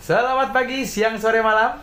[0.00, 1.76] Selamat pagi, siang, sore, malam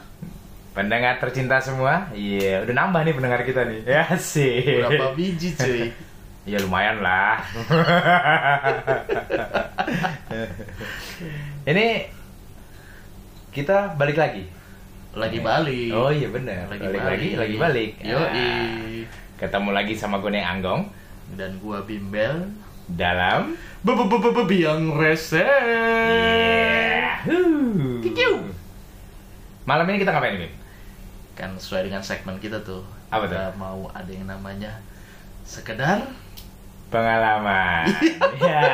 [0.73, 5.93] Pendengar tercinta semua Iya, udah nambah nih pendengar kita nih Ya sih Berapa biji cuy?
[6.49, 7.45] Ya lumayan lah
[11.69, 12.09] Ini
[13.53, 14.49] Kita balik lagi
[15.13, 15.89] Lagi balik.
[15.93, 17.13] Oh iya bener Lagi Balik balik.
[17.13, 18.25] lagi, lagi balik Yo Ah.
[19.37, 20.81] Ketemu lagi sama gue Neng Anggong
[21.37, 22.45] Dan gua bimbel.
[22.85, 25.45] Dalam Biang rese.
[27.05, 28.01] Yahoo.
[28.01, 28.49] Kikiu.
[29.69, 30.53] Malam ini kita ngapain nih, Bim?
[31.37, 32.81] Kan sesuai dengan segmen kita tuh.
[33.13, 33.37] Apa tuh?
[33.37, 34.81] Kita mau ada yang namanya
[35.45, 36.01] sekedar
[36.89, 37.85] Pengalaman.
[38.41, 38.73] ya.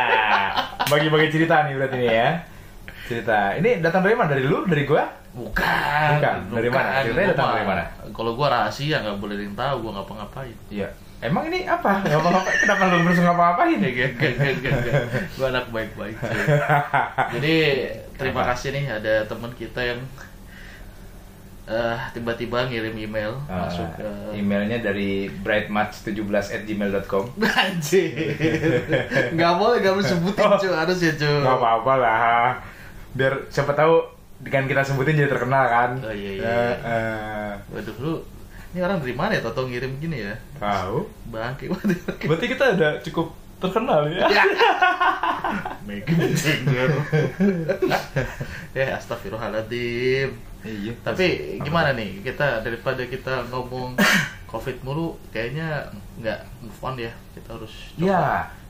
[0.87, 2.29] Bagi-bagi cerita nih berarti nih ya.
[3.07, 3.55] Cerita.
[3.59, 4.31] Ini datang dari mana?
[4.31, 4.63] Dari lu?
[4.63, 5.03] Dari gua?
[5.31, 6.19] bukan.
[6.19, 6.35] Bukan.
[6.55, 7.03] Dari mana?
[7.03, 7.83] Ceritanya datang dari mana?
[8.11, 10.55] Kalau gua rahasia nggak boleh ada yang tahu gua ngapa-ngapain.
[10.67, 10.91] Iya.
[11.21, 12.01] Emang ini apa?
[12.01, 12.49] Nggak apa-apa.
[12.57, 13.77] Kenapa lu terus ngapa-ngapain?
[13.77, 14.93] Gak, gak, gak, gak, gak.
[15.31, 16.41] Gue anak baik-baik cuy.
[17.37, 17.55] Jadi
[18.17, 18.49] terima Apa?
[18.51, 20.01] kasih nih ada teman kita yang
[21.71, 26.17] eh tiba-tiba ngirim email Ah, masuk ke emailnya dari brightmatch17
[27.37, 28.11] Anjir.
[29.31, 31.37] Gak boleh gak boleh sebutin cuy, harus ya cuy.
[31.39, 32.49] Gak apa-apa lah.
[33.13, 34.01] Biar siapa tahu
[34.41, 35.91] dengan kita sebutin jadi terkenal kan.
[36.01, 36.75] Oh, iya, iya, Ya, iya.
[36.81, 38.13] eh, Waduh lu,
[38.71, 40.35] ini orang dari mana ya Toto ngirim gini ya?
[40.55, 41.03] tahu.
[41.27, 41.67] Bangke.
[42.29, 43.27] Berarti kita udah cukup
[43.57, 44.25] terkenal ya.
[44.25, 44.43] Ya.
[45.87, 46.89] Megan Jagger.
[48.77, 50.29] ya astagfirullahaladzim.
[50.61, 50.93] Iya.
[51.01, 51.25] Tapi
[51.59, 53.97] gimana nih kita daripada kita ngomong
[54.51, 58.23] covid mulu kayaknya nggak move on ya kita harus coba, Iya.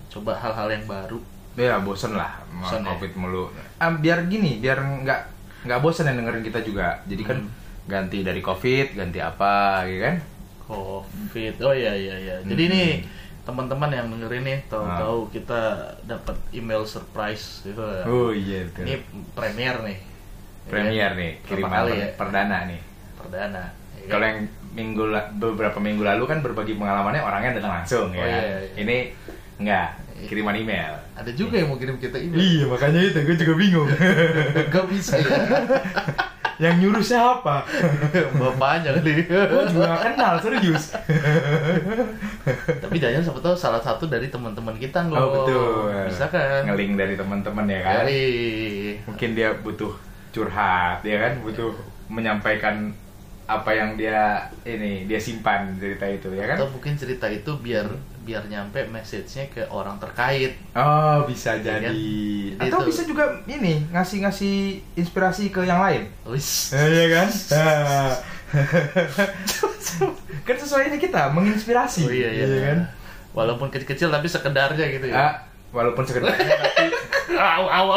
[0.09, 1.19] coba hal-hal yang baru
[1.51, 2.95] Ya bosen lah Bosen ya?
[2.95, 3.51] covid mulu.
[3.75, 5.19] Ah, biar gini, biar nggak
[5.61, 7.03] nggak bosen yang dengerin kita juga.
[7.05, 7.51] Jadi kan Hmm.
[7.83, 10.15] Ganti dari covid, ganti apa, gitu kan?
[10.63, 12.73] covid oh iya iya iya jadi Hmm.
[12.73, 12.89] nih
[13.41, 15.59] teman-teman yang dengerin nih tahu-tahu kita
[16.01, 18.85] dapat email surprise gitu Oh iya betul.
[18.85, 18.93] ini
[19.31, 19.97] premier nih
[20.61, 21.17] Ya Premier kan?
[21.17, 22.81] nih, kiriman kali per- ya perdana nih.
[23.13, 24.09] perdana ya kan?
[24.09, 24.39] Kalau yang
[24.71, 25.03] minggu
[25.35, 28.21] beberapa minggu lalu kan berbagi pengalamannya orangnya datang langsung ya.
[28.21, 28.73] Oh, iya, iya.
[28.77, 28.97] Ini
[29.57, 29.87] enggak,
[30.23, 30.93] kiriman email.
[31.11, 33.89] ada juga yang mau kirim kita email Iya, makanya itu gue juga bingung.
[34.71, 35.27] gak bisa ya
[36.57, 37.63] yang nyuruh siapa?
[38.41, 40.95] bapaknya kali Gue juga gak kenal, serius.
[42.83, 45.15] Tapi jangan siapa tahu salah satu dari teman-teman kita loh.
[45.15, 45.93] Oh betul.
[46.09, 46.67] Bisa kan?
[46.67, 47.95] Ngeling dari teman-teman ya kan.
[48.03, 48.23] Dari
[49.07, 49.93] Mungkin dia butuh
[50.33, 51.39] curhat, ya kan?
[51.45, 51.71] Butuh
[52.11, 52.91] menyampaikan
[53.51, 56.55] apa yang dia ini dia simpan cerita itu ya kan?
[56.55, 57.83] atau mungkin cerita itu biar
[58.21, 60.53] biar nyampe message-nya ke orang terkait.
[60.71, 61.83] Oh bisa Iya jadi.
[61.83, 61.93] kan?
[61.93, 64.55] Jadi Atau itu- bisa juga ini ngasih-ngasih
[64.95, 66.05] inspirasi ke yang lain.
[66.25, 66.71] Wis.
[66.71, 67.27] Iya kan?
[70.41, 72.01] kan sesuai ini kita menginspirasi.
[72.03, 72.45] Oh iya iya.
[72.67, 72.79] kan?
[73.31, 75.15] Walaupun kecil-kecil tapi sekedarnya gitu ya.
[75.15, 75.33] Ah,
[75.71, 76.85] walaupun sekedar tapi
[77.31, 77.87] au, au.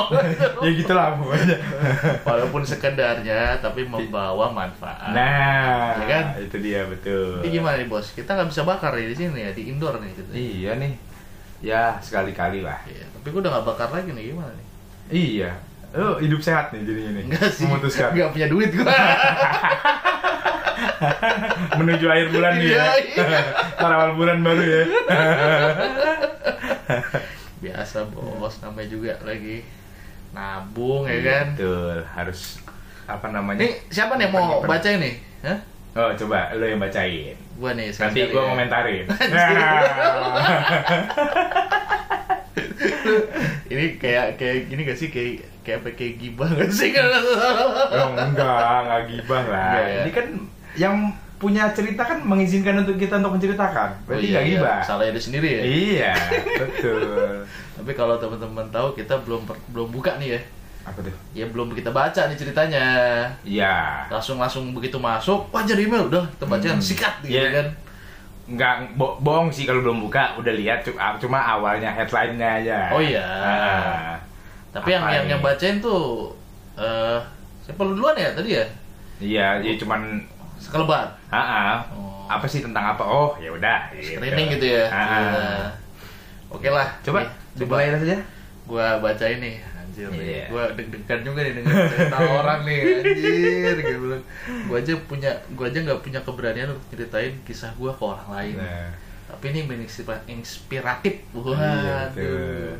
[0.62, 1.56] ya gitulah pokoknya.
[2.22, 5.10] Walaupun sekedarnya tapi membawa manfaat.
[5.12, 6.24] Nah, Ya kan?
[6.40, 7.42] itu dia betul.
[7.44, 8.14] Ini gimana nih bos?
[8.14, 10.30] Kita nggak bisa bakar nih di sini ya di indoor nih gitu.
[10.32, 10.92] Iya nih.
[11.60, 12.76] Ya, sekali-kali lah.
[12.84, 14.66] Iya, tapi gue udah nggak bakar lagi nih gimana nih?
[15.10, 15.50] Iya.
[15.94, 17.24] Lu hidup sehat nih jadinya nih.
[17.28, 17.64] Enggak sih.
[17.64, 18.10] Memutuskan.
[18.12, 18.84] Nggak punya duit gue.
[21.78, 22.84] Menuju akhir bulan nih ya.
[22.98, 23.40] Iya.
[23.78, 24.82] Awal bulan baru ya.
[27.64, 29.64] biasa bos namanya juga lagi
[30.30, 32.60] nabung ya kan Betul, harus
[33.04, 33.60] apa namanya?
[33.60, 35.58] ini siapa nih mau baca ini Hah?
[35.94, 37.38] Oh, coba lu yang bacain.
[37.54, 38.48] gua nih Nanti gua ya.
[38.50, 39.04] komentarin.
[43.64, 45.32] Ini kayak kayak gini gak sih kayak
[45.62, 46.90] kayak apa kayak gibah gak sih
[47.94, 48.26] Oh, enggak,
[48.82, 49.62] enggak gibah lah.
[49.64, 50.00] Enggak ya?
[50.00, 50.26] Ini kan
[50.74, 50.96] yang
[51.36, 53.90] punya cerita kan mengizinkan untuk kita untuk menceritakan.
[54.04, 54.76] Berarti enggak gibah.
[54.76, 56.12] Oh, salah dia sendiri ya Iya,
[56.60, 57.42] betul.
[57.74, 60.40] tapi kalau teman-teman tahu kita belum per- belum buka nih ya
[60.84, 61.12] Apa tuh?
[61.32, 62.84] ya belum kita baca nih ceritanya
[63.42, 64.06] Iya.
[64.08, 66.80] langsung langsung begitu masuk wah jadi email udah kita baca Hmm.
[66.80, 67.50] sikat gitu Iya.
[67.52, 67.66] kan
[68.44, 72.78] Enggak bo bohong sih kalau belum buka, udah lihat cu- cuma awalnya headline-nya aja.
[72.92, 73.24] Oh iya.
[73.24, 74.12] Ah.
[74.70, 76.28] Tapi yang yang yang bacain tuh
[76.76, 77.16] eh
[77.60, 78.64] siapa lu duluan ya tadi ya?
[79.16, 80.20] Iya, jadi cuman
[80.54, 81.08] Sekelebat.
[81.34, 81.78] Ah.
[81.90, 82.24] Oh.
[82.24, 83.04] apa sih tentang apa?
[83.04, 83.92] Oh, ya udah.
[83.92, 84.84] Screening gitu ya.
[84.88, 85.04] Ah.
[85.04, 85.68] Iya.
[86.48, 86.88] Oke lah.
[87.04, 87.28] Coba nih,
[87.58, 88.16] dimulai saja.
[88.64, 89.60] Gua baca ini.
[89.60, 90.08] Anjir.
[90.08, 90.48] Iya.
[90.48, 92.80] Gua deg-degan juga nih dengan cerita orang nih.
[93.04, 94.06] Anjir gitu.
[94.70, 98.56] Gua aja punya gua aja nggak punya keberanian untuk ceritain kisah gua ke orang lain.
[98.58, 98.88] Nah,
[99.24, 99.60] Tapi ini
[100.28, 101.14] inspiratif.
[101.34, 102.76] Iya, Waduh.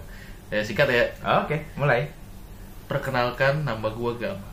[0.48, 1.04] ya sikat ya.
[1.44, 2.08] Oke, mulai.
[2.88, 4.48] Perkenalkan nama gua Gama.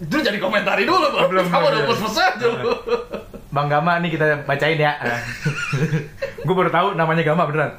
[0.00, 1.28] Itu jadi komentari dulu, Bang.
[1.28, 2.72] Belum, Kamu udah pus-pus aja lu.
[3.50, 4.94] Bang Gama nih kita bacain ya.
[6.40, 7.76] gue baru tahu namanya Gama beneran.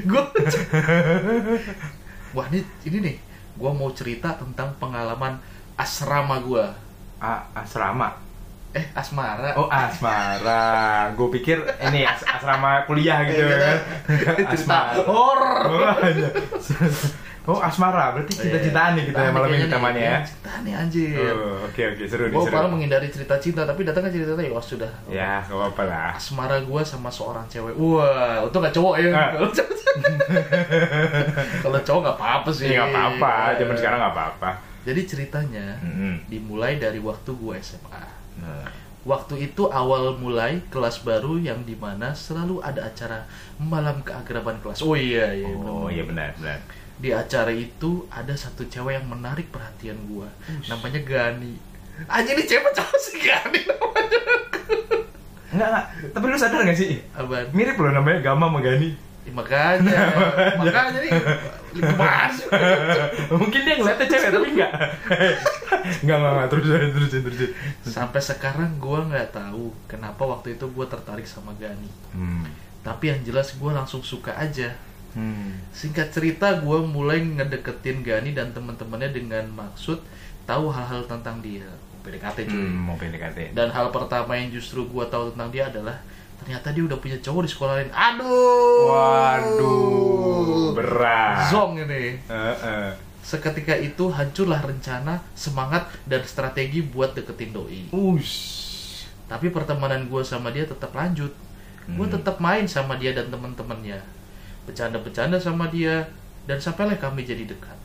[0.00, 0.22] gue
[2.30, 3.16] wah ini ini nih
[3.52, 5.36] gue mau cerita tentang pengalaman
[5.74, 6.64] asrama gue
[7.18, 8.16] A asrama.
[8.70, 11.10] eh asmara Oh asmara.
[11.12, 13.76] Gue pikir ini as asrama kuliah gitu Iya, kan.
[14.38, 14.94] cerita Asmara.
[15.02, 15.52] horor
[17.50, 17.58] Oh, iya.
[17.58, 20.16] Oh asmara, berarti cinta-cintaan nih kita Nah, malam ini nih, ya.
[20.22, 24.10] cinta nih anjir Oh, Oke oke seru nih gue malah menghindari cerita cinta tapi datangnya
[24.10, 26.10] cerita cinta ya sudah Ya gak apa-apa lah.
[26.14, 29.30] asmara gue sama seorang cewek wah untung gak cowok ya Ah.
[31.60, 34.50] kalau cowok gak apa-apa sih Iya gak apa-apa, zaman sekarang gak apa-apa.
[34.80, 36.14] jadi ceritanya Mm-mm.
[36.26, 38.02] dimulai dari waktu gue SMA
[38.38, 38.64] Nah.
[39.00, 43.24] Waktu itu awal mulai kelas baru yang di mana selalu ada acara
[43.56, 44.84] malam keakraban kelas.
[44.84, 45.48] Oh iya iya.
[45.56, 45.92] Oh benar.
[45.96, 46.58] iya benar benar.
[47.00, 50.28] Di acara itu ada satu cewek yang menarik perhatian gua.
[50.68, 51.56] Namanya Gani.
[52.04, 54.20] Aja ini cewek cowok sih Gani namanya.
[55.50, 57.00] Enggak enggak, tapi lu sadar gak sih?
[57.16, 57.48] Abang.
[57.56, 58.90] Mirip loh namanya Gama sama Gani.
[59.20, 59.96] Ya, makanya,
[60.60, 61.12] makanya nih
[61.96, 62.36] mas.
[63.40, 64.72] Mungkin dia ngeliatnya cewek tapi enggak.
[66.04, 67.52] Enggak enggak enggak terus terus terus terus.
[67.86, 71.90] Sampai sekarang gua nggak tahu kenapa waktu itu gua tertarik sama Gani.
[72.14, 72.46] Hmm.
[72.80, 74.72] Tapi yang jelas gua langsung suka aja.
[75.14, 75.58] Hmm.
[75.74, 79.98] Singkat cerita, gue mulai ngedeketin Gani dan teman-temannya dengan maksud
[80.46, 81.66] tahu hal-hal tentang dia.
[82.00, 82.56] PDKT cuy.
[82.56, 83.52] Hmm, mau PDKT.
[83.52, 86.00] Dan hal pertama yang justru gue tahu tentang dia adalah
[86.40, 87.90] ternyata dia udah punya cowok di sekolah lain.
[87.92, 88.88] Aduh.
[88.88, 91.52] Waduh, berat.
[91.52, 92.16] Zong ini.
[92.24, 93.09] Heeh.
[93.20, 97.80] Seketika itu hancurlah rencana, semangat dan strategi buat deketin doi.
[97.92, 99.04] Ush.
[99.28, 101.30] Tapi pertemanan gue sama dia tetap lanjut.
[101.86, 102.14] Gue Hmm.
[102.18, 104.00] tetap main sama dia dan teman-temannya.
[104.66, 106.08] Bercanda-bercanda sama dia
[106.48, 107.78] dan sampailah kami jadi dekat.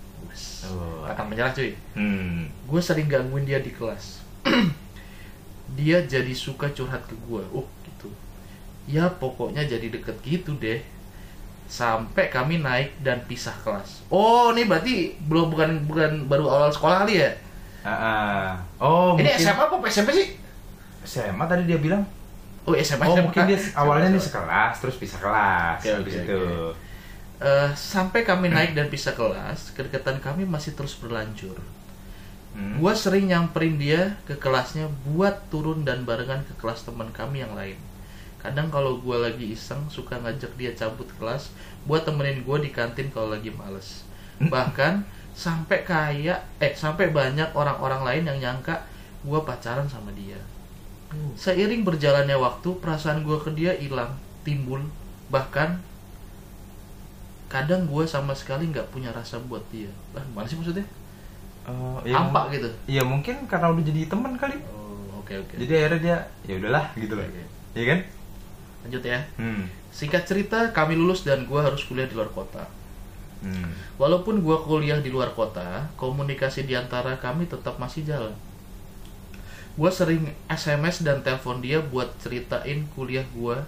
[0.67, 1.05] Oh.
[1.05, 1.77] Akan menyerah cuy.
[1.93, 2.49] Hmm.
[2.65, 4.25] Gue sering gangguin dia di kelas.
[5.77, 7.43] dia jadi suka curhat ke gue.
[7.53, 8.09] Oh gitu.
[8.85, 10.81] Ya pokoknya jadi deket gitu deh.
[11.65, 14.05] Sampai kami naik dan pisah kelas.
[14.13, 17.31] Oh, ini berarti belum bukan bukan baru awal sekolah kali ya?
[17.85, 18.45] Ah, ah.
[18.81, 20.27] Oh, ini mungkin SMA apa SMP sih?
[21.05, 22.05] SMA tadi dia bilang.
[22.65, 23.05] Oh, SMA.
[23.05, 23.25] Oh, SMA.
[23.29, 24.27] mungkin dia awalnya nih SMA.
[24.29, 26.37] sekelas terus pisah kelas habis oke, itu.
[26.37, 26.85] oke.
[27.35, 31.59] Eh, sampai kami naik dan pisah kelas, kedekatan kami masih terus berlanjur.
[32.55, 32.79] Hmm.
[32.79, 37.51] Gua sering nyamperin dia ke kelasnya buat turun dan barengan ke kelas teman kami yang
[37.51, 37.75] lain.
[38.45, 41.49] Kadang kalau gua lagi iseng suka ngajak dia cabut kelas
[41.89, 44.05] buat temenin gua di kantin kalau lagi males.
[44.37, 45.01] Bahkan
[45.33, 48.85] sampai kayak eh sampai banyak orang-orang lain yang nyangka
[49.25, 50.37] gua pacaran sama dia.
[51.33, 54.13] Seiring berjalannya waktu, perasaan gua ke dia hilang,
[54.45, 54.85] timbul,
[55.33, 55.81] bahkan
[57.49, 59.89] kadang gua sama sekali nggak punya rasa buat dia.
[60.13, 60.85] Lah, gimana sih maksudnya?
[61.65, 62.69] Oh, ya mung- gitu.
[62.85, 64.61] Iya mungkin karena udah jadi teman kali.
[64.69, 65.57] Oh, oke oke.
[65.57, 67.25] Jadi akhirnya dia ya udahlah gitu loh.
[67.25, 67.43] Oke.
[67.73, 67.99] Iya kan?
[68.85, 69.25] Lanjut ya.
[69.41, 69.65] Hmm.
[69.89, 72.69] Singkat cerita, kami lulus dan gua harus kuliah di luar kota.
[73.41, 73.73] Hmm.
[73.97, 78.37] Walaupun gua kuliah di luar kota, komunikasi di antara kami tetap masih jalan.
[79.73, 83.65] Gua sering SMS dan telepon dia buat ceritain kuliah gua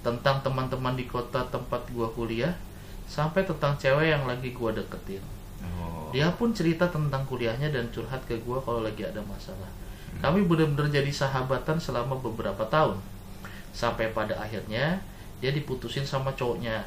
[0.00, 2.56] tentang teman-teman di kota tempat gua kuliah
[3.04, 5.20] sampai tentang cewek yang lagi gua deketin.
[5.60, 6.08] Oh.
[6.10, 9.68] Dia pun cerita tentang kuliahnya dan curhat ke gua kalau lagi ada masalah.
[10.18, 12.98] Kami benar-benar jadi sahabatan selama beberapa tahun.
[13.70, 14.98] Sampai pada akhirnya
[15.38, 16.82] dia diputusin sama cowoknya.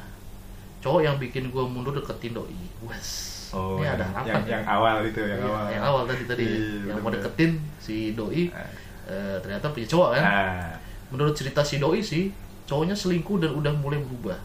[0.80, 2.52] Cowok yang bikin gua mundur deketin doi.
[2.84, 3.38] Wes.
[3.52, 4.26] Oh, ini yang, ada harapan.
[4.32, 4.52] yang, ya.
[4.54, 5.64] yang awal itu, yang Iya, awal.
[5.68, 8.64] yang awal tadi tadi Iya, yang mau deketin si doi Ah.
[9.04, 10.22] eh, ternyata punya cowok kan.
[10.24, 10.72] Nah,
[11.12, 12.32] Menurut cerita si doi sih,
[12.64, 14.40] cowoknya selingkuh dan udah mulai berubah.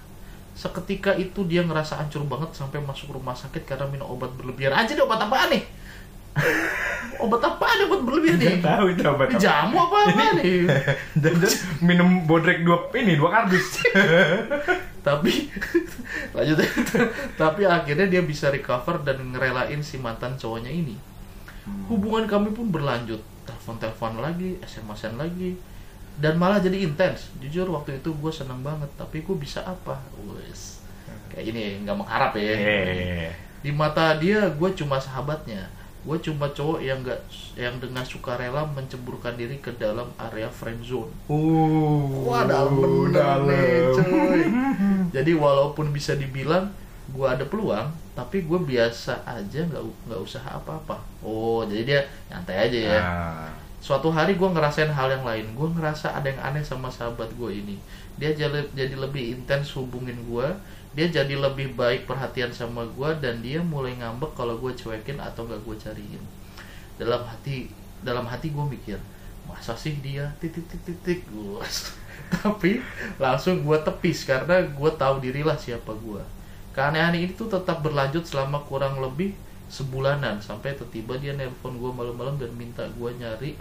[0.52, 4.74] Seketika itu dia ngerasa hancur banget sampai masuk rumah sakit karena minum obat berlebihan.
[4.74, 5.64] Aja deh obat apaan nih?
[7.24, 8.48] obat apaan obat berlebihan nih?
[8.62, 9.40] nggak tahu itu obat apa.
[9.42, 10.58] jamu apa apa nih?
[11.22, 13.82] Dan dan minum bodrek dua ini dua kardus.
[15.08, 15.50] Tapi
[16.36, 16.58] lanjut.
[17.40, 21.00] Tapi akhirnya dia bisa recover dan ngerelain si mantan cowoknya ini.
[21.88, 23.20] Hubungan kami pun berlanjut.
[23.48, 25.56] Telepon-telepon lagi, SMS-an lagi.
[26.20, 27.32] Dan malah jadi intens.
[27.40, 28.92] Jujur waktu itu gue seneng banget.
[29.00, 29.96] Tapi gue bisa apa?
[30.28, 30.84] Wes.
[31.32, 32.52] Kayak ini nggak mengharap ya.
[32.52, 33.32] Eh.
[33.64, 35.72] Di mata dia gue cuma sahabatnya.
[36.08, 37.20] Gue cuma cowok yang nggak
[37.60, 41.12] yang dengan sukarela menceburkan diri ke dalam area friend zone.
[41.28, 42.24] Uh.
[42.24, 44.42] Wah dalam bener nih cuy
[45.16, 46.72] Jadi walaupun bisa dibilang
[47.12, 52.56] gue ada peluang Tapi gue biasa aja nggak nggak usaha apa-apa Oh jadi dia nyantai
[52.68, 53.52] aja ya Nah.
[53.78, 57.52] Suatu hari gue ngerasain hal yang lain Gue ngerasa ada yang aneh sama sahabat gue
[57.64, 57.78] ini
[58.20, 60.48] Dia jadi, jadi lebih intens hubungin gue
[60.98, 65.46] Dia jadi lebih baik perhatian sama gue Dan dia mulai ngambek kalau gue cuekin atau
[65.46, 66.24] nggak gue cariin.
[66.98, 67.70] Dalam hati
[68.02, 68.98] dalam hati gue mikir
[69.46, 70.26] Masa sih dia?
[70.42, 71.62] Titik titik titik gue
[72.34, 72.82] tapi
[73.22, 76.22] langsung gue tepis karena gue tahu dirilah siapa gue
[76.74, 79.34] keanehan ini tuh tetap berlanjut selama kurang lebih
[79.68, 83.58] sebulanan sampai tiba dia nelpon gue malam-malam dan minta gue nyari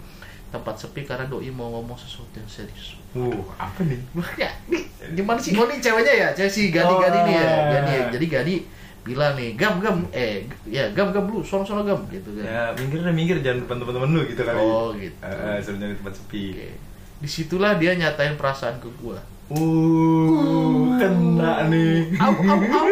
[0.47, 3.97] tempat sepi karena doi mau ngomong sesuatu yang serius Uh, apa nih?
[4.37, 6.99] ya nih gimana sih oh ini ceweknya ya cewek si Gadi Oh.
[6.99, 8.05] Gadi nih ya Gadi ya.
[8.13, 8.55] jadi Gadi
[9.01, 12.63] bilang nih gam gam eh ya gam gam lu sono sono gam gitu kan Ya,
[12.75, 14.59] minggir deh, minggir jangan depan teman-teman lu gitu kali.
[14.59, 15.15] Oh, gitu.
[15.17, 16.43] Eh, eh, suruh nyari tempat sepi.
[16.53, 16.69] Oke.
[17.17, 22.19] di situlah dia nyatain perasaan ke gue Uh, kena nih.
[22.19, 22.87] au au au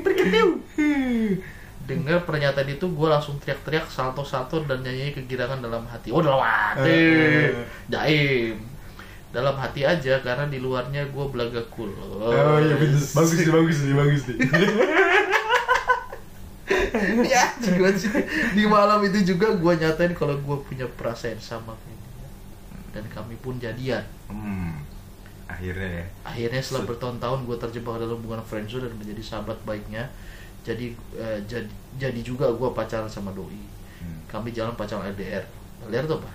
[0.00, 0.48] terketiu
[2.10, 6.90] dengar pernyataan itu gue langsung teriak-teriak salto-salto dan nyanyi kegirangan dalam hati oh dalam hati
[6.90, 7.54] Eh.
[7.86, 8.58] jaim
[9.30, 12.98] dalam hati aja karena di luarnya gue belaga cool Oh iya bener.
[12.98, 14.38] bagus nih, bagus nih, bagus nih.
[17.26, 18.10] ya gimana sih
[18.52, 21.98] di malam itu juga gue nyatain kalau gue punya perasaan sama dia
[22.90, 24.82] dan kami pun jadian hmm,
[25.46, 26.06] akhirnya ya.
[26.22, 30.10] akhirnya setelah Se- bertahun-tahun gue terjebak dalam hubungan friendzone dan menjadi sahabat baiknya
[30.62, 33.68] jadi eh, jadi jadi juga gue pacaran sama doi
[34.00, 34.16] Hmm.
[34.26, 35.44] kami jalan pacaran LDR
[35.84, 36.32] LDR itu apa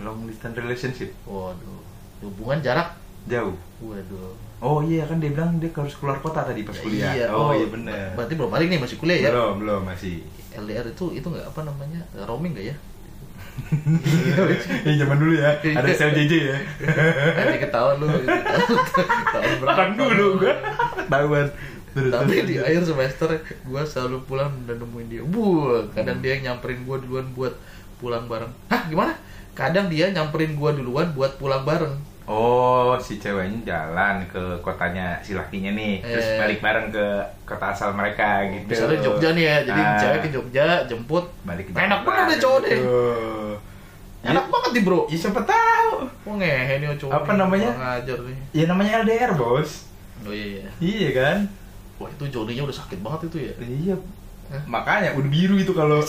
[0.00, 1.84] Long distance relationship waduh
[2.20, 3.52] hubungan jarak jauh.
[3.78, 7.12] waduh Oh iya kan dia bilang dia harus keluar kota tadi pas kuliah.
[7.12, 8.12] Iya, oh, iya bener.
[8.12, 10.20] berarti belum balik nih masih kuliah ya Belum, belum masih.
[10.52, 12.76] LDR itu itu nggak apa namanya roaming nggak ya
[14.84, 16.56] Ini zaman dulu ya, ada sel JJ ya.
[17.34, 20.54] Nanti ketahuan lu tahun berapa Tahun dulu gua.
[21.06, 21.46] Tahuan.
[21.90, 22.66] Terus, tapi terus, di terus.
[22.66, 27.26] akhir semester gue selalu pulang dan nemuin dia buah kadang dia yang nyamperin gue duluan
[27.30, 27.54] buat
[27.96, 29.12] pulang bareng hah gimana
[29.52, 31.94] kadang dia nyamperin gue duluan buat pulang bareng
[32.24, 36.38] Oh, si ceweknya jalan ke kotanya si lakinya nih, terus Eh.
[36.38, 37.02] balik bareng ke
[37.42, 38.70] kota asal mereka gitu.
[38.70, 39.98] misalnya Jogja nih ya jadi Ah.
[39.98, 42.78] cewek ke Jogja jemput balik ke Enak banget deh cowok deh.
[44.22, 46.06] enak banget nih bro Ya siapa tahu.
[46.06, 47.70] oh ngehe nih cowok Apa nih, namanya?
[47.74, 49.70] ngajar nih Ya namanya LDR, Bos.
[50.20, 51.38] oh iya iya Iya kan?
[52.00, 53.96] Wah itu jodinya udah sakit banget itu ya Iya.
[54.50, 54.62] Hah?
[54.66, 56.02] Makanya udah biru itu kalau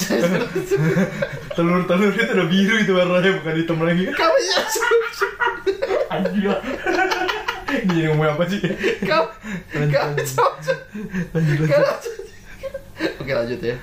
[1.56, 4.10] telur-telur itu udah biru itu warnanya bukan hitam lagi.
[4.10, 4.60] kamu ya
[6.10, 6.50] Anjir.
[7.72, 8.60] Ini ngomong apa sih?
[9.06, 9.28] kamu
[9.94, 10.14] kamu
[11.38, 12.02] Lanjut, lanjut.
[13.22, 13.76] Oke lanjut ya.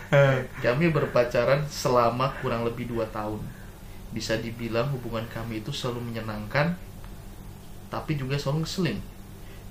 [0.58, 3.38] Kami berpacaran selama kurang lebih 2 tahun.
[4.10, 6.74] Bisa dibilang hubungan kami itu selalu menyenangkan,
[7.94, 8.98] tapi juga selalu ngeselin.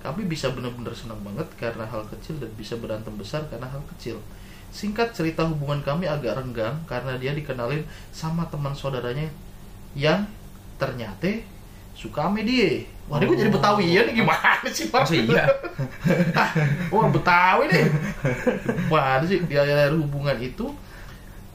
[0.07, 4.23] Kami bisa benar-benar senang banget karena hal kecil dan bisa berantem besar karena hal kecil.
[4.71, 7.83] Singkat cerita hubungan kami agak renggang karena dia dikenalin
[8.15, 9.27] sama teman saudaranya
[9.99, 10.23] yang
[10.79, 11.43] ternyata
[11.91, 12.87] suka sama dia.
[13.11, 13.55] Wah, ini gue jadi Oh.
[13.59, 14.87] Betawi ya nih gimana sih?
[14.87, 15.11] Pak?
[15.11, 15.43] Iya?
[16.87, 17.83] Wah Betawi nih.
[18.87, 20.71] Mana sih di akhir hubungan itu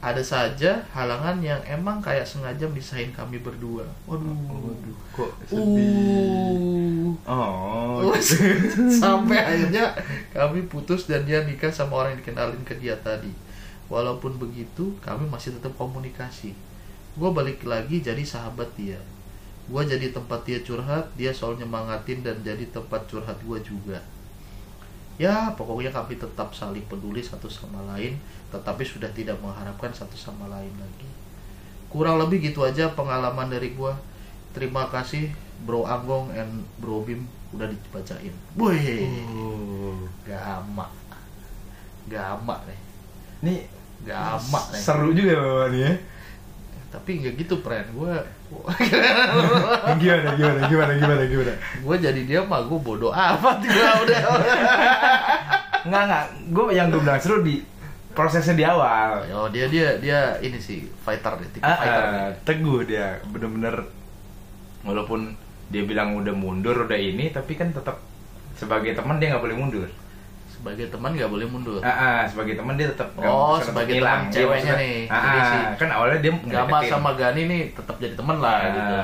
[0.03, 3.87] ada saja halangan yang emang kayak sengaja misahin kami berdua.
[4.11, 4.35] Waduh.
[4.51, 7.15] Waduh, kok sedih.
[7.23, 8.03] Uh.
[8.03, 8.11] Oh.
[9.03, 9.95] Sampai akhirnya
[10.35, 13.31] kami putus dan dia nikah sama orang yang dikenalin ke dia tadi.
[13.87, 16.51] Walaupun begitu, kami masih tetap komunikasi.
[17.15, 18.99] Gue balik lagi jadi sahabat dia.
[19.71, 24.03] Gue jadi tempat dia curhat, dia selalu nyemangatin dan jadi tempat curhat gue juga.
[25.17, 28.17] Ya, pokoknya kami tetap saling peduli satu sama lain,
[28.49, 31.09] tetapi sudah tidak mengharapkan satu sama lain lagi.
[31.87, 33.93] Kurang lebih gitu aja pengalaman dari gua.
[34.53, 35.29] Terima kasih
[35.63, 38.33] Bro Anggong and Bro Bim udah dibacain.
[38.57, 40.09] Wih, Oh.
[40.25, 40.89] gama.
[42.05, 42.79] Gama nih.
[43.43, 43.55] Ini
[44.03, 44.81] Gama nih.
[44.81, 45.93] seru juga nih ya.
[46.91, 47.93] Tapi nggak gitu, friend.
[47.93, 48.17] Gua
[49.99, 51.53] Gimana, gimana, gimana, gimana, gimana?
[51.83, 54.21] gua jadi dia mah gua bodoh amat gua udah.
[55.83, 56.25] Enggak, enggak.
[56.55, 57.59] Gue yang gue bilang seru di
[58.15, 59.27] prosesnya di awal.
[59.35, 62.03] Oh, dia dia dia ini sih fighter deh, tipe Ah, fighter.
[62.07, 62.31] nih.
[62.47, 63.83] teguh dia, bener-bener
[64.87, 65.35] walaupun
[65.73, 67.99] dia bilang udah mundur udah ini, tapi kan tetap
[68.55, 69.89] sebagai teman dia nggak boleh mundur.
[70.63, 71.83] Sebagai teman nggak boleh mundur.
[71.83, 74.99] Ah, ah, sebagai teman dia tetap nggak Oh, sebagai teman ceweknya nih.
[75.07, 78.57] Ah, Jadi ah, si kan awalnya dia Gama sama Gani nih tetap jadi teman lah
[78.57, 78.95] Ah, gitu.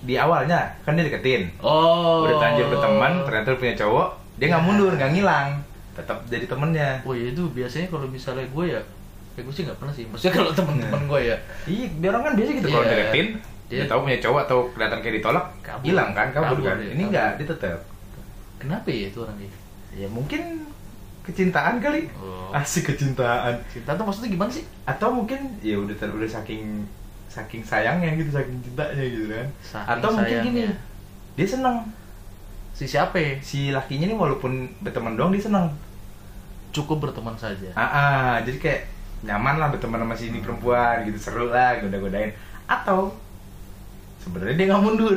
[0.00, 1.50] Di awalnya kan dia deketin.
[1.58, 2.22] Oh.
[2.22, 4.08] Udah terlanjur berteman, ternyata punya cowok,
[4.38, 5.48] dia nggak mundur, nggak ngilang,
[5.92, 6.90] tetap jadi temennya.
[7.02, 8.80] Oh iya itu biasanya kalau misalnya gue ya,
[9.34, 10.04] kayak gue sih nggak pernah sih.
[10.06, 12.92] Maksudnya kalau teman-teman gue ya, Iya, dia orang kan biasa gitu kalau Iya.
[12.94, 13.26] deketin,
[13.66, 15.44] Dia- dia tahu punya cowok atau kelihatan kayak ditolak,
[15.82, 16.76] hilang kan, kabur, Kabur kan.
[16.78, 17.10] dia, Ini kabur.
[17.10, 17.78] enggak, dia tetap.
[18.56, 19.50] kenapa ya itu orangnya?
[19.90, 20.42] Ya mungkin
[21.28, 22.08] kecintaan kali.
[22.16, 22.50] Oh.
[22.50, 23.60] Asik kecintaan.
[23.68, 24.64] Cinta tuh maksudnya gimana sih?
[24.88, 26.82] Atau mungkin ya udah ter- udah saking
[27.28, 29.46] saking sayangnya gitu, saking cintanya gitu kan.
[29.60, 30.62] Saking Atau mungkin gini,
[31.36, 31.76] dia senang
[32.72, 33.18] Si siapa?
[33.18, 33.34] ya?
[33.42, 35.74] si lakinya nih walaupun berteman doang dia senang.
[36.70, 37.74] Cukup berteman saja.
[37.74, 38.82] Ah, ah, jadi kayak
[39.26, 42.30] nyaman lah berteman sama si ini perempuan gitu seru lah goda-godain
[42.70, 43.10] atau
[44.22, 45.16] sebenarnya dia nggak mundur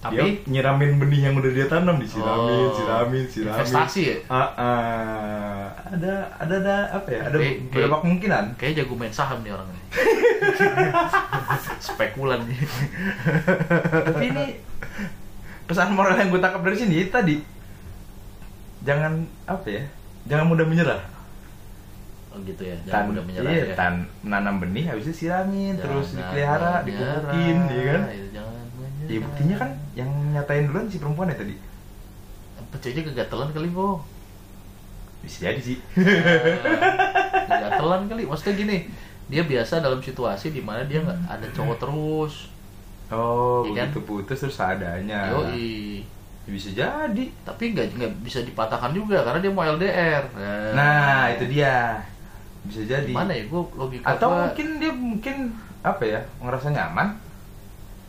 [0.00, 3.52] Tapi- dia nyiramin benih yang udah dia tanam disiramin, Oh, siramin, siramin.
[3.52, 4.16] investasi ya?
[4.26, 5.60] Ah, ah.
[5.92, 7.20] ada ada ada apa ya?
[7.28, 8.44] Ada Kayak- beberapa kayak- kemungkinan.
[8.56, 9.82] Kayaknya jago main saham nih orang ini.
[11.84, 12.58] Spekulan nih.
[14.08, 14.44] Tapi ini
[15.64, 17.36] pesan moral yang gue tangkap dari sini tadi
[18.80, 19.82] jangan apa ya?
[20.26, 21.02] Jangan mudah menyerah.
[22.30, 23.74] Oh gitu ya, Tan, jangan mudah menyerah iya, ya.
[23.74, 28.02] tan menanam benih habis itu siramin, terus dipelihara, dipupukin, ya kan?
[28.06, 28.59] ya jangan.
[29.10, 31.54] Ya buktinya kan yang nyatain duluan si perempuan ya tadi.
[32.70, 33.98] Pecahnya kegatelan kali kok.
[35.26, 35.78] Bisa jadi sih.
[37.50, 38.22] Kegatelan kali.
[38.30, 38.76] Maksudnya gini,
[39.26, 42.34] dia biasa dalam situasi di mana dia nggak ada cowok terus.
[43.10, 43.90] Oh, Iya kan?
[43.90, 45.34] begitu putus terus seadanya.
[45.34, 46.06] Yoi.
[46.46, 47.24] Ya, Bisa jadi.
[47.42, 50.22] Tapi nggak nggak bisa dipatahkan juga karena dia mau LDR.
[50.78, 51.98] Nah, itu dia.
[52.66, 53.10] Bisa jadi.
[53.10, 53.50] Gimana ya?
[53.50, 55.36] Gue logika Atau gua mungkin dia mungkin
[55.82, 56.20] apa ya?
[56.38, 57.18] Ngerasa nyaman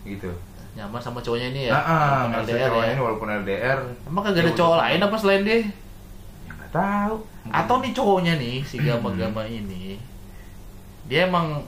[0.05, 0.29] gitu.
[0.71, 1.73] Nyaman sama cowoknya ini ya.
[1.75, 1.95] Nah, ah,
[2.31, 2.85] walaupun LDR ya.
[2.95, 3.79] ini walaupun LDR.
[4.07, 5.59] Emang kagak ada cowok lain apa selain dia?
[6.47, 7.15] Ya nggak tahu.
[7.51, 9.99] Atau nih cowoknya nih si gama-gama ini
[11.11, 11.59] dia emang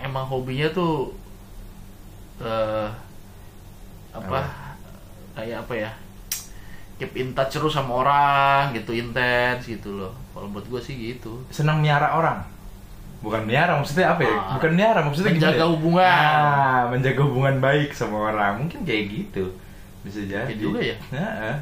[0.00, 1.12] emang hobinya tuh
[2.40, 2.88] eh
[4.10, 4.40] apa,
[5.36, 5.90] kayak apa ya
[6.96, 11.44] keep in touch terus sama orang gitu intens gitu loh kalau buat gue sih gitu
[11.52, 12.40] senang miara orang.
[13.20, 14.32] Bukan miara maksudnya apa ya?
[14.32, 14.56] Ah.
[14.56, 15.72] Bukan miara maksudnya Menjaga gimana ya?
[15.76, 16.08] hubungan.
[16.08, 18.64] Ah, menjaga hubungan baik sama orang.
[18.64, 19.44] Mungkin kayak gitu.
[20.00, 20.48] Bisa jadi.
[20.48, 20.96] Iya juga ya.
[21.12, 21.60] Nah,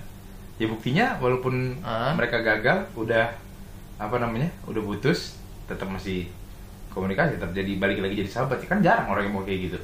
[0.55, 2.15] ya buktinya walaupun Ah.
[2.15, 3.27] mereka gagal udah
[3.99, 4.47] apa namanya?
[4.65, 5.35] Udah putus,
[5.67, 6.31] tetap masih
[6.89, 8.63] komunikasi, tetap jadi balik lagi jadi sahabat.
[8.65, 9.79] Kan jarang orang yang mau kayak gitu.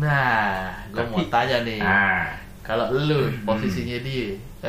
[0.00, 3.42] nah gue mau tanya nih Ah, kalau lu Hmm.
[3.44, 4.36] posisinya dia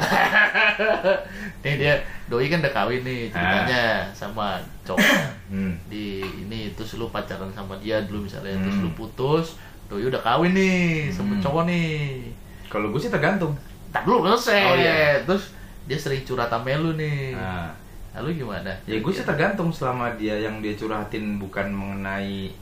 [1.62, 1.94] nih dia
[2.26, 5.74] doi kan udah kawin nih ceritanya sama cowoknya hmm.
[5.86, 8.86] di ini terus lu pacaran sama dia dulu misalnya terus Hmm.
[8.86, 11.42] lu putus doi udah kawin nih sama Hmm.
[11.42, 12.32] cowok nih
[12.66, 13.52] Kalau gue sih tergantung.
[13.92, 15.20] tak dulu selesai Oh, iya.
[15.22, 15.52] terus
[15.84, 17.68] dia sering curhat sama lu nih Nah,
[18.14, 22.56] lalu gimana ya gue sih tergantung selama dia yang dia curhatin bukan mengenai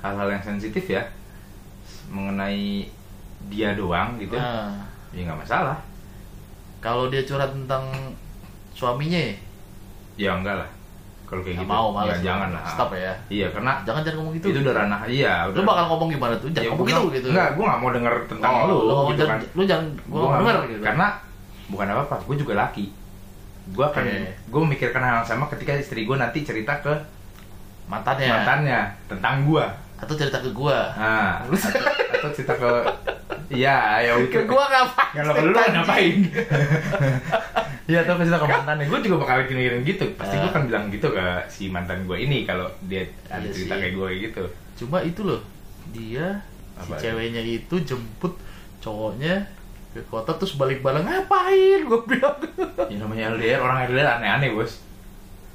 [0.00, 1.04] hal-hal yang sensitif ya,
[2.08, 2.88] mengenai
[3.46, 4.68] dia doang gitu, nah,
[5.10, 5.78] ya nggak masalah.
[6.78, 7.84] kalau dia curhat tentang
[8.72, 9.18] suaminya
[10.14, 10.68] Ya enggak lah.
[11.24, 11.72] Kalau kayak nggak gitu.
[11.72, 12.64] mau ya, jangan lah.
[12.66, 15.62] stop ya Iya, karena jangan jangan ngomong gitu itu udah ranah iya, lu udah.
[15.64, 18.50] bakal ngomong gimana tuh jangan Ya, ngomong gitu gitu Enggak, gue nggak mau denger tentang
[18.50, 19.40] Oh, lu, lu, gitu jangan, kan.
[19.50, 21.06] lu jangan nggak nggak denger gitu Karena
[21.66, 22.84] bukan apa-apa, gue juga laki.
[23.70, 24.18] Gue akan, Oke.
[24.44, 26.92] gue memikirkan hal yang sama ketika istri gue nanti cerita ke
[27.86, 29.64] mantannya mantannya tentang gue.
[29.96, 31.54] atau cerita ke gua Nah, atau,
[32.10, 32.70] atau cerita ke
[33.50, 36.16] Iya, ya ke mikir gua ngapain Kalau ke lu ngapain?
[37.84, 38.86] Iya, atau cerita ke mantannya.
[38.86, 40.04] Gue juga bakal mikirin gitu.
[40.14, 40.54] Pasti gue Ah.
[40.54, 43.80] kan bilang gitu ke si mantan gue ini kalau dia ada Iya cerita sih.
[43.82, 44.44] kayak gue gitu.
[44.76, 45.42] cuma itu loh
[45.90, 46.40] dia
[46.72, 46.96] Apa?
[46.96, 48.32] si ceweknya itu jemput
[48.78, 49.44] cowoknya
[49.90, 52.38] ke kota terus balik balik ngapain gue bilang
[52.86, 54.80] Ya namanya LDR, orang LDR aneh-aneh, Bos.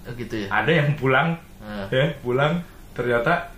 [0.04, 3.50] Oh, gitu ya Ada yang pulang Nah, ya pulang ternyata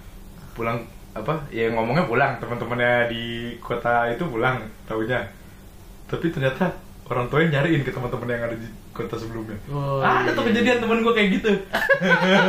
[0.54, 0.80] pulang
[1.18, 3.24] apa ya ngomongnya pulang teman-temannya di
[3.58, 5.20] kota itu pulang tahunya
[6.08, 6.72] tapi ternyata
[7.08, 9.56] orang tuanya nyariin ke teman-teman yang ada di kota sebelumnya.
[9.72, 10.50] Oh, ada iya, tuh iya.
[10.52, 11.52] kejadian teman gue kayak gitu.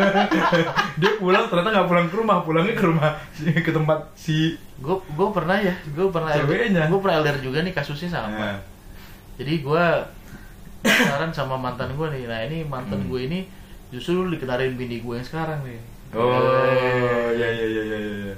[1.00, 3.10] Dia pulang ternyata nggak pulang ke rumah pulangnya ke rumah
[3.66, 6.88] ke tempat si gue gue pernah ya gue pernah Ceweknya.
[6.88, 8.34] gue pernah LDR juga nih kasusnya sama.
[8.34, 8.58] Nah,
[9.36, 9.84] jadi gue
[10.82, 13.10] pacaran sama mantan gue nih nah ini mantan Hmm.
[13.10, 13.38] gue ini
[13.90, 15.78] justru dikenalin bini gue yang sekarang nih.
[16.16, 17.98] Oh ya ya ya ya
[18.32, 18.34] ya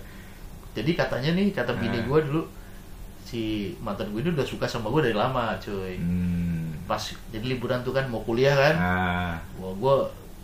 [0.73, 2.07] jadi katanya nih kata bini Nah.
[2.07, 2.43] gue dulu
[3.23, 3.41] si
[3.79, 6.85] mantan gue ini udah suka sama gue dari lama cuy hmm.
[6.85, 9.95] pas jadi liburan tuh kan mau kuliah kan ah gua gua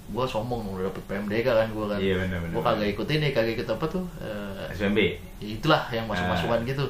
[0.06, 2.38] gua sombong udah dapet PMDK kan gua kan Iya, benar.
[2.56, 4.98] kagak ikut ini kagak ikut apa tuh eh, SMB
[5.36, 6.64] ya itulah yang masuk masukan Ah.
[6.64, 6.86] gitu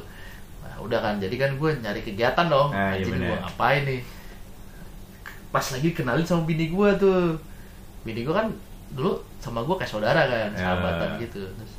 [0.61, 3.25] nah, udah kan jadi kan gue nyari kegiatan dong Ah, iya, benar.
[3.27, 4.01] gua ngapain nih
[5.49, 7.33] pas lagi kenalin sama bini gua tuh
[8.03, 8.49] bini gua kan
[8.91, 10.61] dulu sama gua kayak saudara kan Ya.
[10.63, 11.73] sahabatan gitu terus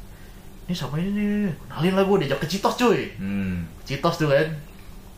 [0.68, 1.52] ini sama ini nih.
[1.66, 3.08] Kenalin lah gua diajak ke Citos cuy.
[3.16, 3.64] Hmm.
[3.82, 4.48] Citos tuh kan.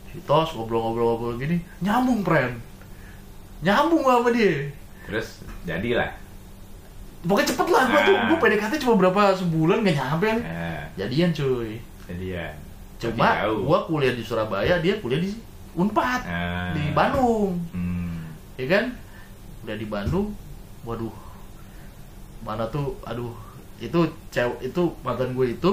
[0.08, 1.58] Citos ngobrol-ngobrol-ngobrol gini.
[1.80, 2.54] Nyambung pren
[3.60, 4.70] nyambung gua sama dia.
[5.04, 6.08] Terus jadilah.
[7.20, 8.24] Pokoknya cepet lah gua tuh Ah.
[8.26, 10.38] gua PDKT cuma berapa sebulan gak nyampe kan.
[10.40, 11.76] Eh, jadian cuy.
[12.06, 12.54] Jadian.
[12.96, 13.28] Cuma
[13.60, 15.28] gua kuliah di Surabaya dia kuliah di
[15.70, 16.72] Unpad Ah.
[16.72, 17.58] di Bandung.
[17.70, 18.22] Hmm.
[18.54, 18.84] ya kan?
[19.60, 20.30] Udah di Bandung
[20.82, 21.12] waduh.
[22.40, 23.36] Mana tuh aduh
[23.80, 25.70] itu cewek itu mantan gue itu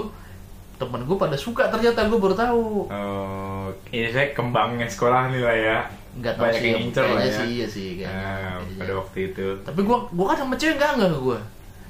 [0.78, 5.56] temen gue pada suka ternyata gue baru tahu Oh, ini saya kembangnya sekolah nih lah
[5.56, 5.78] ya.
[6.15, 7.30] nggak tahu Banyak sih yang incer lah ya.
[7.32, 8.26] sih iya sih kayaknya.
[8.26, 8.78] Ah, Kayaknya.
[8.80, 9.48] pada waktu itu.
[9.62, 11.39] tapi gue gue kan sama cewek nggak nggak ke gue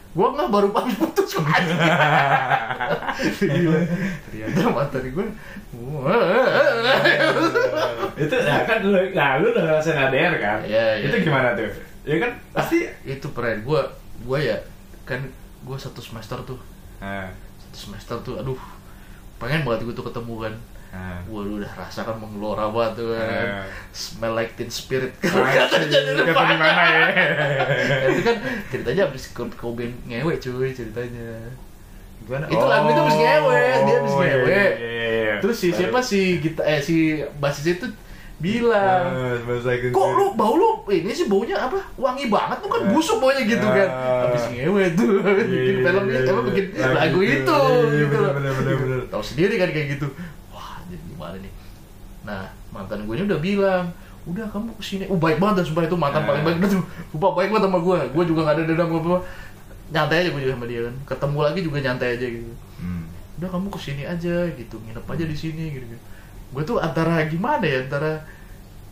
[0.09, 1.77] Gua nggak baru habis putus aja.
[3.37, 3.79] Gila.
[4.25, 5.25] Ternyata mantan gue.
[8.17, 11.05] itu nah kan lu nah lu udah ngerasain ADR kan Iya, iya.
[11.05, 11.69] itu gimana tuh
[12.01, 13.81] ya kan pasti itu keren gue
[14.23, 14.57] gue ya
[15.03, 15.21] kan
[15.67, 16.59] gue satu semester tuh.
[17.03, 17.27] Nah,
[17.59, 18.57] satu semester tuh aduh
[19.37, 20.55] pengen banget gue tuh ketemu kan.
[20.87, 21.19] Nah.
[21.27, 23.27] gue udah rasakan mengelora banget tuh kan.
[23.27, 23.67] Eh.
[23.91, 25.11] smell like teen spirit.
[25.19, 27.05] Kata di mana ya
[28.07, 28.37] itu kan
[28.71, 31.51] ceritanya abis Kurt Cobain ngewe cuy ceritanya.
[32.23, 32.47] Gimana?
[32.49, 34.49] Itu lagu itu habis ngewe, dia habis Oh, iya, ngewe.
[34.49, 35.33] iya, iya, iya.
[35.37, 35.99] terus si siapa?
[36.01, 37.85] Si kita eh si basis itu
[38.37, 39.03] bilang
[39.41, 39.89] Inggris.
[39.89, 42.89] kok lu bau lu ini sih baunya apa wangi banget tuh kan Ah.
[42.89, 44.29] busuk baunya gitu kan Ah.
[44.29, 46.47] habis ngewe tuh bikin iya, filmnya iya, apa iya.
[46.47, 47.33] bikin Lagu lagu itu.
[47.33, 48.31] itu Iya, gitu loh.
[48.31, 48.99] bener, bener, bener.
[49.09, 50.07] tahu sendiri kan kayak gitu
[50.47, 51.53] wah jadi gimana nih
[52.21, 53.85] nah mantan gue ini udah bilang
[54.23, 56.27] udah kamu ke sini oh baik banget dah, sumpah itu mantan Ah.
[56.27, 56.77] paling baik banget
[57.09, 59.17] sumpah baik banget sama gue gue juga gak ada dendam apa apa
[59.87, 63.09] nyantai aja gue juga sama dia kan ketemu lagi juga nyantai aja gitu Hmm.
[63.37, 66.05] udah kamu ke sini aja gitu nginep aja di sini gitu, gitu.
[66.53, 68.23] Gue tuh antara gimana ya antara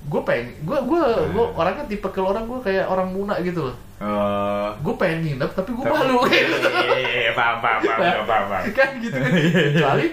[0.06, 3.78] gue pengen gue gue gue orangnya tipe ke orang gue kayak orang muna gitu loh.
[3.96, 4.76] Oh.
[4.84, 6.20] gue pengen nginep tapi gue malu.
[6.28, 8.64] Gitu Iya, iya, iya, paham, paham, paham, paham, paham.
[8.78, 9.32] kan gitu kan.
[9.32, 10.06] Kecuali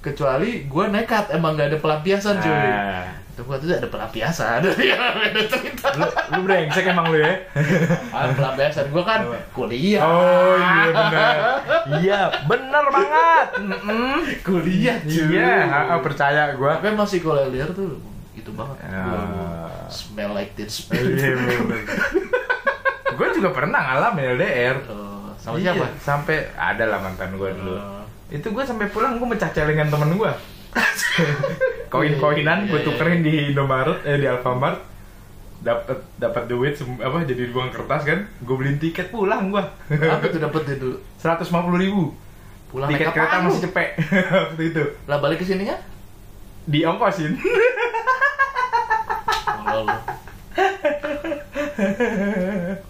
[0.00, 2.48] kecuali gue nekat emang gak ada pelampiasan cuy.
[2.48, 3.04] Ah.
[3.40, 4.70] Itu gue tuh ada pelampiasan ada
[5.48, 7.40] cerita Lu, lu brengsek emang lu ya?
[8.12, 11.34] ada pelampiasan gue kan kuliah Oh iya benar.
[11.96, 13.46] Iya, benar banget.
[13.58, 14.16] Mm-mm.
[14.42, 16.76] kuliah cuy Iya, ah, ah, percaya gua.
[16.76, 17.96] tapi masih kalau liar tuh
[18.30, 19.00] itu banget Ya.
[19.02, 21.32] Gua- smell like teen spirit Iya.
[23.10, 24.76] Gue juga pernah ngalamin LDR.
[24.86, 25.86] Oh, sama Iya, siapa?
[25.98, 27.72] Sampai ada lah mantan gue dulu.
[27.72, 28.04] Oh.
[28.28, 30.32] Itu gue sampai pulang gue mecah celengan temen gue.
[31.92, 34.78] Koin-koinan gue tukerin di Indomaret eh di Alfamart.
[35.60, 38.18] Dapat dapat duit apa jadi uang kertas kan?
[38.40, 39.60] Gue beliin tiket pulang gue.
[40.00, 42.02] apa tuh dapetin dulu 150 ribu.
[42.66, 43.88] pulang Tiket kereta masih cepet
[44.46, 44.82] waktu itu.
[45.04, 45.74] lah balik ke sininya
[46.64, 47.34] Diongkosin.
[49.50, 49.84] oh, lu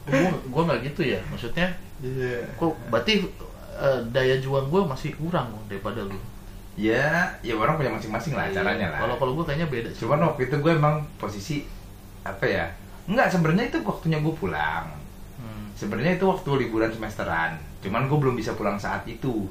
[0.07, 1.67] gua gua nggak gitu ya maksudnya
[2.01, 2.41] Iya.
[2.57, 3.25] kok berarti
[3.77, 6.17] eh, daya juang gua masih kurang daripada lu
[6.75, 9.01] Ya, ya orang punya masing-masing lah caranya lah.
[9.01, 11.67] kalau kalau gua kayaknya beda sih Cuman waktu itu gue emang posisi
[12.21, 12.65] apa ya?
[13.05, 14.87] Enggak, sebenarnya itu waktunya gue pulang.
[15.37, 15.67] Hmm.
[15.75, 17.59] Sebenarnya itu waktu liburan semesteran.
[17.81, 19.51] Cuman gue belum bisa pulang saat itu.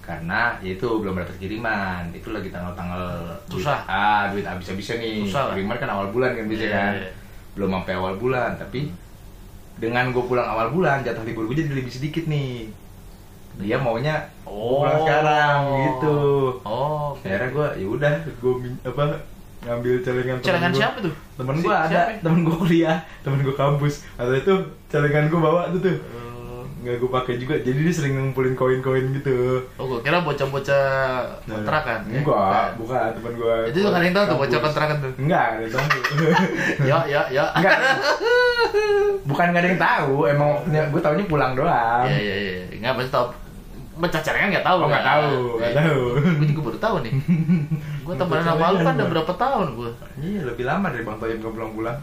[0.00, 2.08] Karena ya itu belum dapat kiriman.
[2.10, 3.82] Itu lagi tanggal-tanggal duit- Susah.
[3.84, 5.26] ah, duit habis-habisnya nih.
[5.26, 5.52] Susah.
[5.52, 6.92] Kiriman kan awal bulan kan biasanya Iya, kan.
[6.96, 7.10] iya.
[7.52, 8.90] Belum sampai awal bulan, tapi
[9.76, 12.70] dengan gue pulang awal bulan, jatah libur gue jadi lebih sedikit nih.
[13.56, 14.14] Dia maunya
[14.44, 14.84] oh.
[14.84, 16.16] pulang sekarang gitu.
[16.60, 17.24] oh oke.
[17.24, 19.02] akhirnya gue ya udah gue apa
[19.66, 20.78] ngambil celengan temen celengan gua.
[20.78, 21.14] siapa tuh?
[21.40, 22.22] Temen Si- gue ada siapa?
[22.22, 23.94] temen gue kuliah temen gue kampus.
[24.20, 24.54] Atau itu
[24.92, 25.96] celengan gue bawa tuh tuh.
[25.96, 26.26] Eh,
[26.86, 29.58] nggak gue pakai juga jadi dia sering ngumpulin koin-koin gitu.
[29.74, 30.86] Oh gua kira bocah-bocah
[31.50, 32.22] kontrakan ya?
[32.22, 35.12] enggak bukan temen gue itu tuh nggak yang tahu tuh bocah kontrakan tuh?
[35.18, 35.86] Enggak ada yang tahu.
[36.90, 37.76] Ya ya ya enggak
[39.26, 42.06] bukan nggak ada yang tahu emang waktunya gue tahunya pulang doang.
[42.06, 42.62] Iya iya iya.
[42.78, 43.26] Enggak pasti tahu.
[43.96, 44.78] Mecah celengan nggak tahu.
[44.78, 45.10] Oh, nggak kan?
[45.16, 46.02] tahu, nggak Ya, tahu.
[46.36, 47.12] Gue juga baru tahu nih.
[48.04, 49.90] Gue temenan sama lu kan udah berapa tahun gue.
[50.20, 51.98] iya lebih lama dari bang Toyib nggak pulang-pulang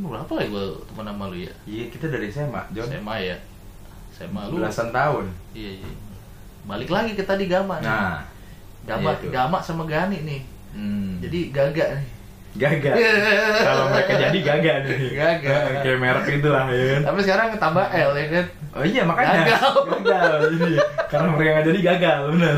[0.00, 1.52] berapa ya gue temen sama lu ya?
[1.66, 3.36] iya kita dari SMA John SMA ya.
[4.10, 4.58] SMA lu.
[4.58, 5.90] belasan tahun Iya iya.
[6.62, 7.86] Balik lagi ke tadi Gama nih.
[7.86, 8.22] nah
[8.80, 9.28] Gama, iya.
[9.28, 10.40] Gama sama Gani nih.
[10.72, 11.20] Hmm.
[11.20, 12.08] Jadi gaga nih.
[12.52, 12.94] Gagal
[13.68, 15.62] kalau mereka jadi gagal nih Gagal.
[15.84, 18.44] kayak merek itu lah ya kan Tapi sekarang tambah L ya kan.
[18.72, 19.70] oh iya makanya Gagal.
[20.02, 20.70] gagal jadi
[21.06, 22.56] karena mereka nggak jadi gagal bener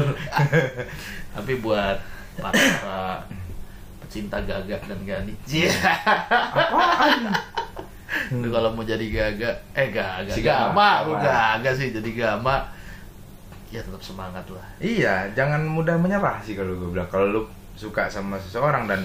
[1.32, 1.96] Tapi buat
[2.34, 3.24] para
[3.98, 5.32] pecinta gagak dan Gani.
[6.52, 7.32] Apaan
[8.30, 10.88] Lu kalau mau jadi gaga, eh gaga, Si gama, Gama.
[11.02, 12.60] lu gaga sih jadi gama.
[13.68, 14.60] Ya tetap semangat lah.
[14.78, 17.40] iya jangan mudah menyerah sih kalau gue bilang kalau lu
[17.72, 19.00] suka sama seseorang dan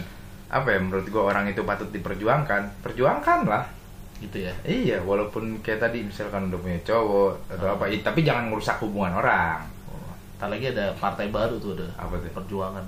[0.48, 3.64] apa ya menurut gue orang itu patut diperjuangkan perjuangkan lah
[4.18, 4.54] Gitu ya.
[4.64, 7.76] iya walaupun kayak tadi misalkan udah punya cowok atau Hmm.
[7.78, 12.18] apa tapi jangan merusak hubungan orang Oh, Ntar lagi ada partai baru tuh ada Apa
[12.18, 12.32] tuh?
[12.32, 12.82] perjuangan.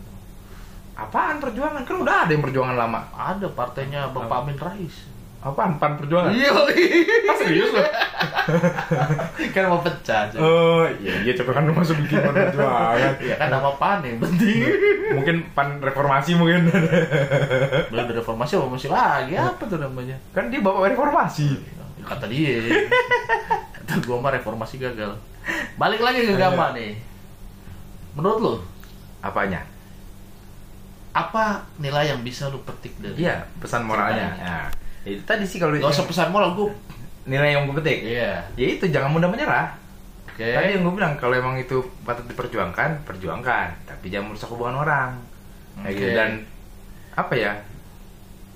[0.95, 4.41] apaan perjuangan kan udah ada yang perjuangan lama Ada partainya Bang Apa?
[4.41, 4.95] Pamin Rais.
[5.39, 7.79] apaan pan perjuangan Iya, Ah, serius lo
[9.55, 10.29] kan mau pecah.
[10.33, 10.39] cuy.
[10.39, 13.13] Oh iya iya coba kan masuk bikin pan perjuangan.
[13.21, 14.63] Iya kan nama pan yang penting.
[15.15, 16.69] mungkin pan reformasi mungkin.
[17.91, 20.17] Belum reformasi apa masih lagi apa tuh namanya?
[20.35, 21.57] kan dia bawa reformasi.
[21.99, 22.61] Ya, Kata dia.
[23.75, 25.17] Kata gua mah reformasi gagal.
[25.77, 26.93] Balik lagi ke Gama nih.
[28.13, 28.53] Menurut lu,
[29.19, 29.63] Apanya?
[31.09, 34.29] apa nilai yang bisa lu petik dari Iya pesan moralnya.
[34.37, 34.67] Nah,
[35.03, 36.69] itu tadi sih kalau Gak usah pesan moral, gue
[37.29, 38.41] nilai yang gue petik Iya.
[38.53, 39.77] ya itu jangan mudah menyerah
[40.25, 40.49] Oke.
[40.49, 45.13] tadi yang gue bilang kalau emang itu patut diperjuangkan perjuangkan tapi jangan merusak hubungan orang
[45.79, 46.11] Kayak gitu.
[46.11, 46.31] Dan
[47.13, 47.51] apa ya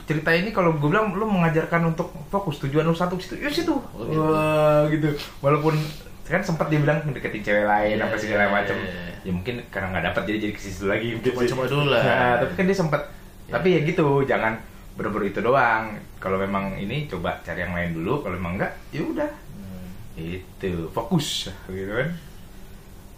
[0.04, 3.72] cerita ini kalau gue bilang lu mengajarkan untuk fokus tujuan lu satu situ ya situ
[3.72, 4.20] Oh, gitu.
[4.20, 5.10] Wah, gitu
[5.40, 5.78] walaupun
[6.24, 9.16] kan sempat dia bilang deketin cewek lain Iya, apa segala iya, macam iya, iya.
[9.22, 11.08] ya mungkin karena nggak dapat jadi jadi ke situ lagi.
[11.20, 12.02] Coba-coba dulu lah.
[12.02, 13.02] Nah, tapi kan dia sempat
[13.44, 13.52] Iya.
[13.54, 14.54] tapi ya gitu jangan
[14.94, 15.86] bener-bener itu doang
[16.18, 19.90] kalau memang ini coba cari yang lain dulu kalau memang enggak ya udah Hmm.
[20.16, 22.10] itu fokus gitu kan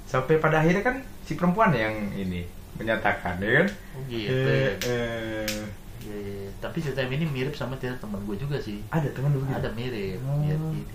[0.05, 4.31] sampai pada akhirnya kan si perempuan yang ini menyatakan ya kan Oh gitu.
[4.31, 4.71] Eh, ya.
[4.85, 5.63] eh,
[6.01, 6.49] Iya, iya.
[6.55, 8.77] Tapi cerita ini mirip sama cerita teman gue juga sih.
[8.87, 10.21] ada teman lu gitu Ada mirip.
[10.21, 10.37] Oh.
[10.39, 10.85] Iya, gini.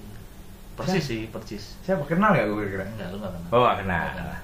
[0.73, 1.77] Persis sih, persis.
[1.81, 3.51] siapa kenal gak gue kira Enggak, lu enggak kenal.
[3.51, 4.39] oh gak kenal kenal.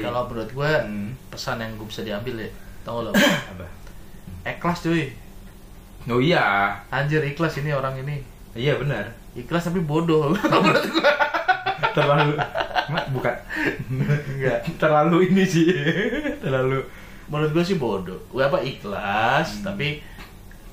[0.00, 1.10] Kalau menurut gue Hmm.
[1.28, 2.48] pesan yang gue bisa diambil ya,
[2.82, 3.10] tau lo?
[3.52, 3.66] apa
[4.44, 5.08] Ikhlas cuy.
[6.04, 8.20] oh iya Anjir ikhlas ini orang ini.
[8.54, 10.30] iya benar Ikhlas tapi bodoh.
[11.94, 12.34] terlalu
[13.10, 13.34] bukan
[14.30, 15.68] enggak terlalu ini sih
[16.38, 16.82] terlalu
[17.24, 18.20] Menurut gue sih bodoh.
[18.28, 19.64] Gue apa ikhlas, Hmm.
[19.64, 20.04] tapi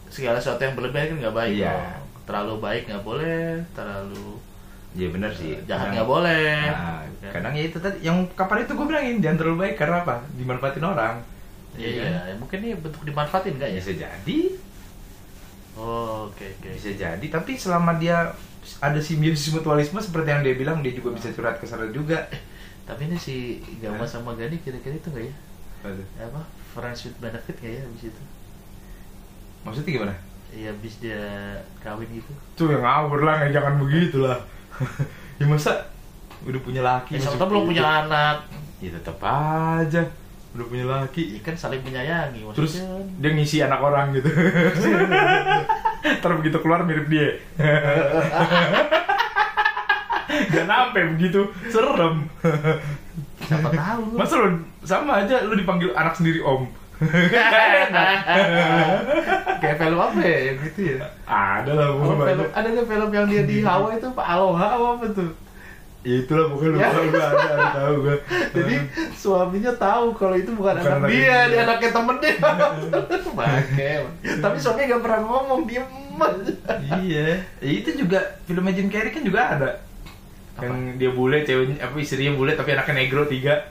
[0.06, 1.54] segala sesuatu yang berlebihan kan nggak baik.
[1.58, 1.72] Iya.
[1.72, 2.04] dong.
[2.22, 4.36] Terlalu baik nggak boleh, terlalu
[4.92, 5.56] Iya benar sih.
[5.64, 6.52] jahat Kadang- nggak boleh.
[6.68, 7.32] Nah, Kan?
[7.32, 10.16] kadang ya itu tadi yang kapan itu gue bilangin jangan terlalu baik karena apa?
[10.36, 11.16] Dimanfaatin orang.
[11.80, 12.12] Iya, kan?
[12.28, 13.80] ya, mungkin ini bentuk dimanfaatin nggak ya?
[13.80, 14.40] Bisa jadi,
[15.80, 16.68] Oh, oke oke.
[16.76, 17.26] bisa jadi.
[17.32, 18.36] Tapi selama dia
[18.84, 22.28] ada simbiosis mutualisme seperti yang dia bilang, dia juga bisa curhat ke sana juga.
[22.84, 25.36] Tapi ini si Gama sama Gani kira-kira itu nggak ya?
[25.88, 26.08] Aduh.
[26.20, 26.42] Apa?
[26.76, 28.22] Friends with benefit nggak ya abis itu?
[29.64, 30.14] Maksudnya gimana?
[30.52, 31.24] Iya abis dia
[31.80, 32.32] kawin gitu.
[32.60, 34.44] Tuh yang ngawur lah, jangan begitu lah.
[35.40, 35.88] ya masa
[36.44, 37.16] udah punya laki?
[37.16, 38.44] Ya, sama belum punya anak.
[38.84, 40.02] Ya tetap aja,
[40.52, 41.24] udah punya laki.
[41.36, 43.20] Iya kan saling menyayangi Terus maksudnya.
[43.20, 44.30] dia ngisi anak orang gitu.
[46.20, 47.40] Ntar begitu keluar mirip dia.
[50.32, 52.24] Gak sampai begitu, serem.
[53.42, 54.04] siapa tahu.
[54.16, 54.48] Masa lu
[54.82, 56.68] sama aja lu dipanggil anak sendiri om.
[59.60, 60.98] Kayak film apa ya yang gitu ya?
[61.26, 65.30] Ada lah Oh, film, ada film yang dia di Hawaii itu Pak Aloha apa tuh?
[66.02, 66.90] Ya itulah bukan Ya.
[66.90, 68.16] tahu gua ada, ada tahu gua.
[68.58, 68.76] Jadi
[69.14, 71.40] suaminya tahu kalau itu bukan, Bukan anak dia, dia.
[71.46, 72.34] dia anaknya temennya.
[73.38, 73.92] Bangke.
[74.42, 75.84] Tapi suaminya gak pernah ngomong, aja.
[77.02, 77.46] iya.
[77.62, 79.70] Ya, itu juga filmnya Jim Carrey kan juga ada.
[80.58, 80.66] Apa?
[80.66, 83.62] Yang dia bule, ceweknya apa istrinya bule tapi anaknya negro tiga.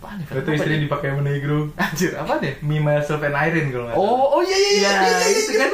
[0.00, 0.32] Apaan ya?
[0.32, 1.58] Itu istrinya dipakai sama negro.
[1.76, 2.56] Anjir, apa deh?
[2.64, 3.96] Me, myself, and Irene kalau nggak.
[4.00, 4.90] Oh, oh iya iya iya.
[4.96, 5.70] Iya, itu kan.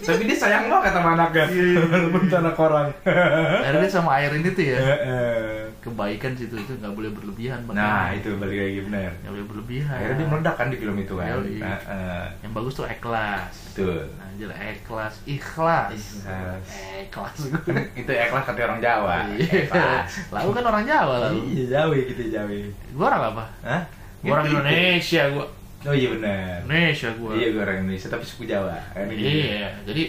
[0.00, 1.44] Tapi dia sayang banget sama anaknya.
[1.52, 1.80] Iya, iya, iya.
[1.92, 2.88] Walaupun anak orang.
[3.04, 4.78] Akhirnya sama Airin itu ya.
[4.80, 5.65] Heeh.
[5.86, 7.62] Kebaikan situ itu nggak boleh berlebihan.
[7.62, 8.18] Eh, Nah, makanya.
[8.18, 9.10] itu balik lagi benar.
[9.16, 9.96] nggak boleh berlebihan.
[9.96, 11.28] Akhirnya dia meledak kan di film itu kan.
[11.32, 11.56] Yoi.
[11.58, 12.24] Heeh.
[12.42, 13.54] Yang bagus tuh ikhlas.
[13.70, 14.00] Betul.
[14.18, 15.90] Anjir, ikhlas, ikhlas.
[15.94, 16.66] Ikhlas.
[17.00, 17.36] Ikhlas.
[18.02, 19.14] Itu ikhlas kata orang Jawa.
[19.30, 19.46] Iya.
[19.62, 20.10] Ikhlas.
[20.28, 21.38] Lalu kan orang Jawa lalu.
[21.48, 22.58] Iya, Jawi gitu Jawi.
[22.92, 23.44] Gua orang apa?
[23.62, 23.82] Hah?
[24.20, 24.56] Gua orang Gitu.
[24.58, 25.46] Indonesia gua.
[25.86, 26.56] Oh iya benar.
[26.60, 27.30] Indonesia gua.
[27.32, 28.74] Iya gue orang Indonesia tapi suku Jawa.
[28.90, 29.22] Kan gitu.
[29.22, 30.02] Iya, jadi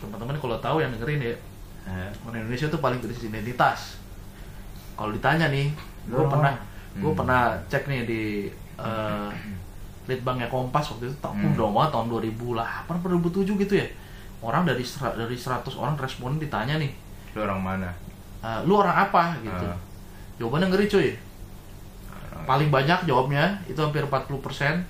[0.00, 1.34] teman-teman kalau tahu yang dengerin ya,
[2.20, 3.99] orang Indonesia tuh paling krisis identitas.
[5.00, 5.72] Kalau ditanya nih,
[6.04, 6.28] gue Oh.
[6.28, 6.52] pernah,
[6.92, 7.16] gue Hmm.
[7.16, 8.22] pernah cek nih di
[8.76, 9.32] uh,
[10.04, 11.52] Litbangnya Kompas waktu itu tahun Hmm.
[11.52, 13.88] udah banget tahun 2008 atau 2007 gitu ya.
[14.40, 16.92] Orang dari sera- dari 100 orang responden ditanya nih,
[17.32, 17.88] Lu orang mana?
[18.40, 19.64] "Eh, lu orang apa gitu.
[19.64, 19.76] Ah.
[20.36, 21.08] Jawabannya ngeri cuy.
[22.10, 24.84] Orang- Paling banyak jawabnya itu hampir 40%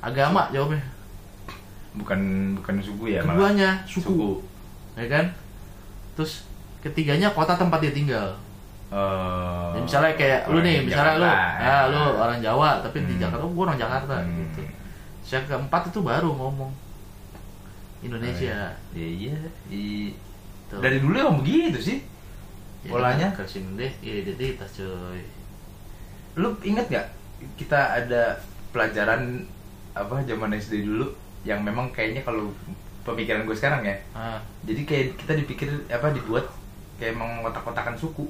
[0.00, 0.82] agama jawabnya.
[1.92, 2.20] Bukan
[2.54, 3.34] bukan suku ya malah.
[3.52, 4.42] Keduanya suku.
[4.94, 5.26] ya kan
[6.14, 6.42] terus
[6.80, 8.34] ketiganya kota tempat dia tinggal
[8.88, 9.76] Oh.
[9.76, 11.60] Ya, misalnya kayak lu nih misalnya lu Jakarta.
[11.60, 13.20] ah lu orang Jawa tapi di Hmm.
[13.20, 14.32] Jakarta oh, gua orang Jakarta Hmm.
[14.40, 14.60] gitu
[15.28, 16.72] yang keempat itu baru ngomong
[18.00, 19.36] Indonesia Iya iya.
[19.68, 20.14] I-
[20.66, 20.78] Tuh.
[20.78, 21.98] Dari dulu emang begitu sih.
[22.80, 23.28] Ya, polanya.
[23.30, 25.20] ke sini deh identitas cuy
[26.34, 27.08] Lu inget gak
[27.56, 28.36] kita ada
[28.70, 29.42] pelajaran
[29.92, 31.10] apa zaman SD dulu
[31.42, 32.52] yang memang kayaknya kalau
[33.02, 33.96] pemikiran gue sekarang ya.
[34.12, 36.46] ah Jadi kayak kita dipikir apa dibuat
[36.96, 38.24] kayak emang kotak-kotakan suku.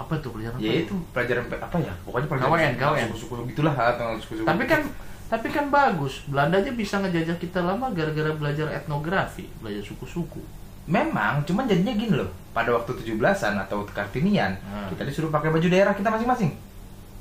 [0.00, 1.92] Apa tuh pelajaran apa Ya itu pelajaran pe- apa ya?
[2.00, 3.06] Pokoknya pelajaran KWN, suku- KWN.
[3.06, 4.46] suku-suku gitulah atau suku-suku.
[4.46, 4.72] tapi gitu.
[4.72, 4.80] kan
[5.28, 10.42] tapi kan bagus Belanda aja bisa ngejajah kita lama gara-gara belajar etnografi belajar suku-suku
[10.86, 12.26] memang cuman jadinya gini loh.
[12.50, 14.90] Pada waktu 17-an atau Kartinian, Hmm.
[14.90, 16.50] kita disuruh pakai baju daerah kita masing-masing.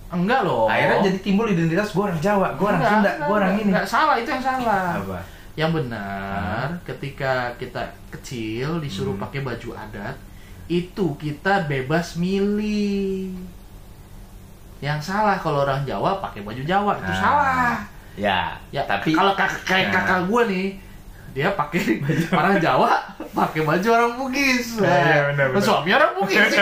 [0.10, 3.62] enggak loh Akhirnya jadi timbul identitas gue orang Jawa, gue orang Sunda, gue orang enggak,
[3.62, 3.70] ini.
[3.70, 5.20] enggak salah itu yang salah Apa?
[5.54, 9.22] Yang benar, ketika kita kecil disuruh Hmm.
[9.22, 10.16] pakai baju adat,
[10.70, 13.34] itu kita bebas milih.
[14.80, 17.20] Yang salah kalau orang Jawa pakai baju Jawa itu Ah.
[17.20, 17.74] salah.
[18.16, 19.94] Ya, Ya, tapi kalau kakak kayak Ya.
[19.96, 20.68] kakak gue nih,
[21.32, 21.82] dia pakai
[22.40, 22.92] orang Jawa
[23.30, 24.78] pakai baju orang Bugis.
[24.78, 25.60] Ah, iya, benar, benar.
[25.60, 26.48] Suami orang Bugis.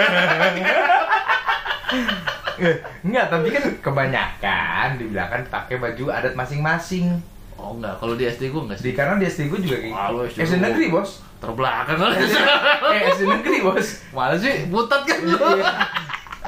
[2.57, 2.73] Eh,
[3.05, 7.21] Enggak, tapi kan kebanyakan dibilangkan pakai baju adat masing-masing.
[7.57, 8.85] Oh enggak, kalau di SD gue enggak sih.
[8.85, 11.09] Di karena di SD gue juga kayak lu SD SD negeri, Bos.
[11.37, 12.15] Terbelakang kali.
[12.93, 13.87] eh, SD negeri, Bos.
[14.09, 14.65] Mana sih?
[14.67, 15.37] Butat kan lu.
[15.37, 15.67] Iya.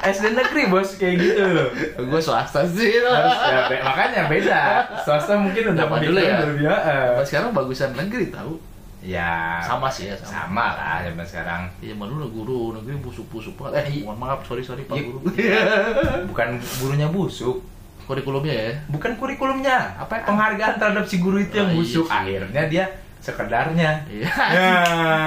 [0.00, 1.68] SD negeri, Bos, kayak gitu loh.
[2.00, 2.98] gue swasta sih.
[2.98, 4.60] Harus ya, be- makanya beda.
[5.00, 6.36] Swasta mungkin udah Zaman dulu ya.
[6.40, 7.08] eh.
[7.14, 8.56] Pas sekarang bagusan negeri tahu.
[9.00, 10.28] Ya, Sama sih ya, sama.
[10.44, 11.62] sama lah zaman sekarang.
[11.80, 13.88] Iya, malu lah guru negeri busuk-busuk banget.
[13.88, 14.92] Eh, mohon maaf, sorry sorry Pak.
[15.00, 15.24] Guru.
[16.28, 17.64] Bukan gurunya busuk,
[18.10, 18.70] Kurikulumnya ya.
[18.88, 19.78] bukan kurikulumnya.
[19.96, 22.06] Apa penghargaan terhadap si guru itu yang Oh, iya busuk.
[22.06, 22.84] Akhirnya dia
[23.18, 23.90] sekedarnya.
[24.04, 24.26] Iya.
[24.26, 24.74] Ya.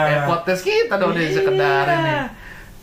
[0.11, 1.31] Eh, podcast kita dong Iya.
[1.31, 2.15] sekedar ini.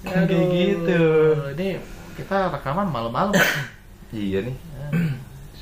[0.01, 1.05] Kan kayak gitu.
[1.53, 1.69] Ini
[2.17, 3.37] kita rekaman malam-malam.
[4.11, 4.57] Iya nih.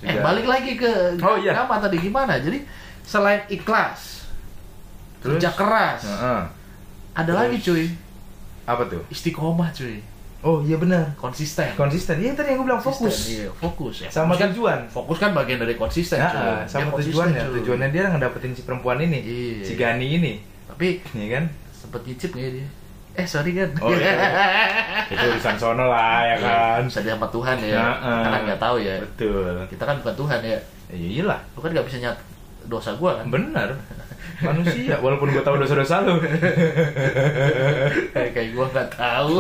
[0.01, 1.53] eh, balik lagi ke Oh, iya.
[1.59, 2.39] apa tadi gimana?
[2.39, 2.63] Jadi
[3.03, 4.25] selain ikhlas,
[5.19, 5.37] Terus?
[5.37, 6.41] kerja keras, Heeh.
[7.13, 7.37] ada Terus?
[7.37, 7.85] lagi cuy,
[8.65, 9.03] Apa tuh?
[9.09, 10.01] istiqomah cuy,
[10.41, 11.03] Oh iya benar.
[11.15, 11.67] konsisten.
[11.75, 12.15] Konsisten.
[12.17, 13.19] Iya tadi yang gue bilang Konsisten, fokus.
[13.29, 14.09] Iya, fokus ya.
[14.09, 14.79] Sama Fokus kan- tujuan.
[14.87, 16.39] Fokus kan bagian dari konsisten Ya, cuy.
[16.39, 17.43] Dia sama tujuannya.
[17.45, 17.55] cuy.
[17.59, 19.19] Tujuannya dia ngedapetin si perempuan ini.
[19.19, 19.63] Iya.
[19.63, 20.33] Si Gani ini.
[20.65, 21.45] Tapi Iya kan?
[21.73, 22.67] sempet nyicip nggak ya dia?
[23.15, 23.71] Eh sorry kan.
[23.81, 24.15] Oh, iya.
[25.11, 26.81] Itu urusan sono lah ya kan.
[26.85, 27.83] Bisa dia sama Tuhan ya.
[27.99, 28.19] Heeh.
[28.21, 28.95] Kita kan nggak tahu ya.
[29.03, 29.53] Betul.
[29.67, 30.59] Kita kan bukan Tuhan ya.
[30.89, 31.41] Iya iyalah.
[31.51, 32.17] Lu kan nggak bisa nyat
[32.65, 33.27] dosa gua kan.
[33.27, 33.75] Bener.
[34.39, 36.15] Manusia, walaupun gue tahu dosa-dosa lu.
[38.15, 39.35] kayak kayak gua nggak tahu.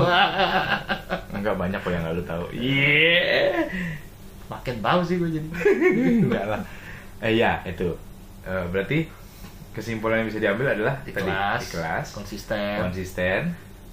[1.34, 2.44] Enggak banyak kok yang gak lu tahu.
[2.50, 3.66] Iya.
[4.48, 5.48] Makin tahu sih gua jadi.
[6.24, 6.60] Enggak lah.
[7.18, 7.94] Eh iya, itu.
[8.42, 9.06] Eh, berarti
[9.70, 13.40] kesimpulan yang bisa diambil adalah tadi Ikhlas, ikhlas, konsisten, konsisten,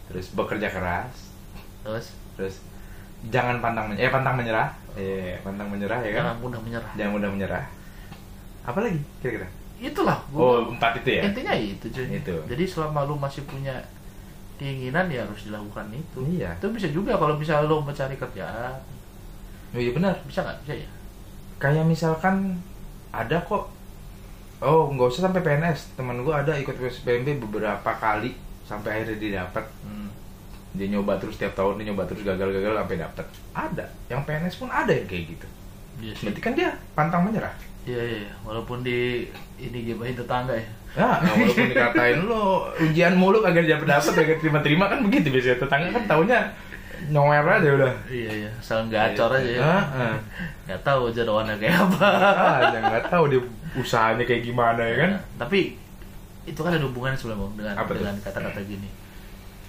[0.10, 1.30] terus bekerja keras,
[1.86, 2.56] terus terus
[3.30, 4.74] jangan pantang men- eh pantang menyerah.
[4.98, 6.24] Eh, pantang menyerah ya kan?
[6.26, 6.92] jangan mudah menyerah.
[6.98, 7.66] Jangan mudah menyerah.
[8.66, 9.46] Apa lagi kira-kira?
[9.80, 10.20] Itulah.
[10.32, 11.22] Oh, empat itu ya.
[11.28, 12.08] Intinya itu cuy.
[12.20, 12.36] Itu.
[12.48, 13.76] Jadi selama lu masih punya
[14.56, 16.20] keinginan ya harus dilakukan itu.
[16.40, 16.56] Iya.
[16.56, 18.80] Itu bisa juga kalau misalnya lu mencari kerjaan.
[19.76, 20.16] Oh iya benar.
[20.24, 20.58] Bisa nggak?
[20.64, 20.90] Bisa ya?
[21.60, 22.60] Kayak misalkan
[23.12, 23.76] ada kok
[24.64, 26.00] Oh, nggak usah sampai PNS.
[26.00, 29.68] Teman gua ada ikut PSBMB beberapa kali sampai akhirnya dia dapat.
[29.84, 30.08] Hmm.
[30.76, 33.26] Dia nyoba terus tiap tahun dia nyoba terus gagal-gagal sampai dapat.
[33.52, 33.86] Ada.
[34.08, 35.48] Yang PNS pun ada yang kayak gitu.
[36.00, 36.24] Iya sih.
[36.32, 37.52] Berarti kan dia pantang menyerah.
[37.86, 38.34] Iya, iya, iya.
[38.42, 39.30] walaupun di
[39.62, 40.66] ini gibahin tetangga ya.
[40.96, 45.62] Ya, nah, walaupun dikatain lo ujian mulu kagak dapat dapat kagak terima-terima kan begitu biasanya
[45.62, 46.40] tetangga kan taunya
[47.14, 47.94] nyower aja udah.
[48.10, 48.52] Iya, iya.
[48.58, 49.62] Asal gacor aja ya.
[49.62, 50.14] Heeh.
[50.66, 52.08] Nggak tahu jadwalnya kayak apa.
[52.10, 53.42] Ah, nggak tahu dia
[53.78, 55.12] usahanya kayak gimana ya kan.
[55.20, 55.78] Nah, tapi
[56.46, 58.90] itu kan ada hubungannya sebenarnya dengan Apa dengan kata-kata gini.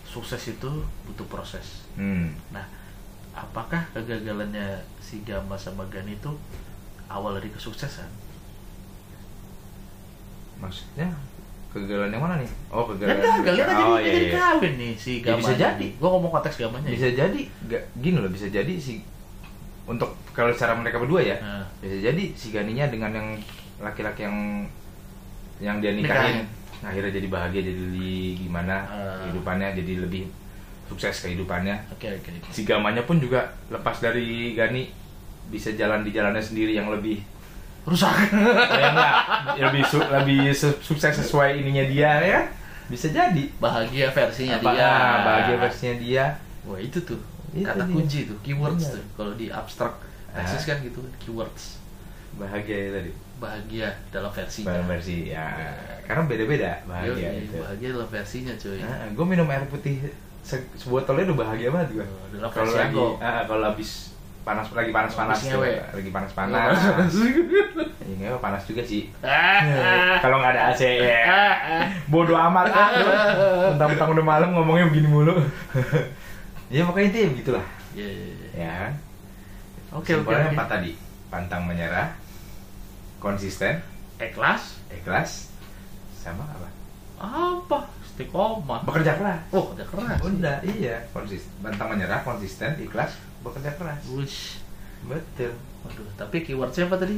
[0.09, 0.71] Sukses itu
[1.05, 1.85] butuh proses.
[1.99, 2.33] Hmm.
[2.49, 2.65] Nah,
[3.37, 6.33] apakah kegagalannya si Gama sama Gani itu
[7.09, 8.09] awal dari kesuksesan?
[10.57, 11.09] Maksudnya
[11.69, 12.51] kegagalan yang mana nih?
[12.69, 13.21] Oh, kegagalan.
[13.21, 14.39] gagal, dia kan oh, jadi, iya, jadi iya.
[14.41, 15.39] kawin nih si Ya, Gama.
[15.39, 15.87] bisa jadi.
[15.93, 16.89] Gue ngomong konteks Gamanya.
[16.89, 17.15] Bisa ya.
[17.19, 19.05] jadi gak gini loh, bisa jadi si
[19.85, 23.29] untuk kalau secara mereka berdua ya, Nah, bisa jadi si Ganinya dengan yang
[23.79, 24.65] laki-laki yang
[25.57, 26.47] yang dia nikahin Nikahin.
[26.83, 29.17] akhirnya jadi bahagia jadi gimana Ah.
[29.23, 30.29] kehidupannya jadi lebih
[30.87, 32.29] sukses kehidupannya Oke, oke.
[32.31, 32.49] oke.
[32.51, 34.89] si Gamanya pun juga lepas dari Gani
[35.49, 37.23] bisa jalan di jalannya sendiri yang lebih
[37.85, 38.35] Rusak.
[38.35, 39.15] ya enggak,
[39.61, 42.41] lebih su- lebih su- sukses sesuai ininya dia ya
[42.87, 44.83] bisa jadi Bahagia versinya Apa- dia.
[44.85, 46.25] ah, bahagia versinya dia
[46.63, 47.19] Wah, itu tuh.
[47.53, 47.95] Itu kata dia.
[47.95, 48.93] kunci tuh, keywords Iya.
[48.93, 49.05] tuh.
[49.15, 49.95] Kalau di abstrak
[50.29, 50.43] Ah.
[50.43, 51.79] tesis kan gitu, keywords.
[52.35, 54.69] bahagia ya tadi Bahagia dalam versinya.
[54.69, 55.47] Bahan versi ya
[56.03, 58.81] karena beda-beda bahagia Yoi, itu bahagia dalam versinya, cuy.
[59.13, 59.97] gue minum air putih
[60.41, 63.07] se sebotolnya udah bahagia banget gue dalam kalau versi lagi aku.
[63.19, 63.91] ah, kalau habis
[64.47, 65.71] panas lagi panas panas Habis ngewe.
[65.91, 66.71] lagi panas panas
[67.99, 71.85] ya, ngewe panas juga sih Ah, kalau nggak ada AC ya ah, ah.
[72.07, 72.89] bodoh amat ah
[73.69, 75.35] mentang-mentang udah malam ngomongnya begini mulu
[76.71, 78.49] ya pokoknya itu ya begitulah Iya, iya, iya.
[78.55, 78.77] ya
[79.91, 80.53] Oke, oke, oke.
[80.53, 80.93] empat tadi
[81.27, 82.15] pantang menyerah
[83.19, 83.83] konsisten
[84.17, 84.79] Ikhlas?
[84.89, 85.51] ikhlas
[86.15, 86.69] sama apa
[87.17, 87.79] Apa?
[88.05, 88.85] Istiqomah.
[88.85, 90.19] bekerja keras Oh, udah keras.
[90.21, 94.61] udah iya konsisten pantang menyerah konsisten ikhlas bekerja keras Wush.
[95.03, 95.53] betul
[95.83, 97.17] Waduh, tapi keywordnya apa tadi?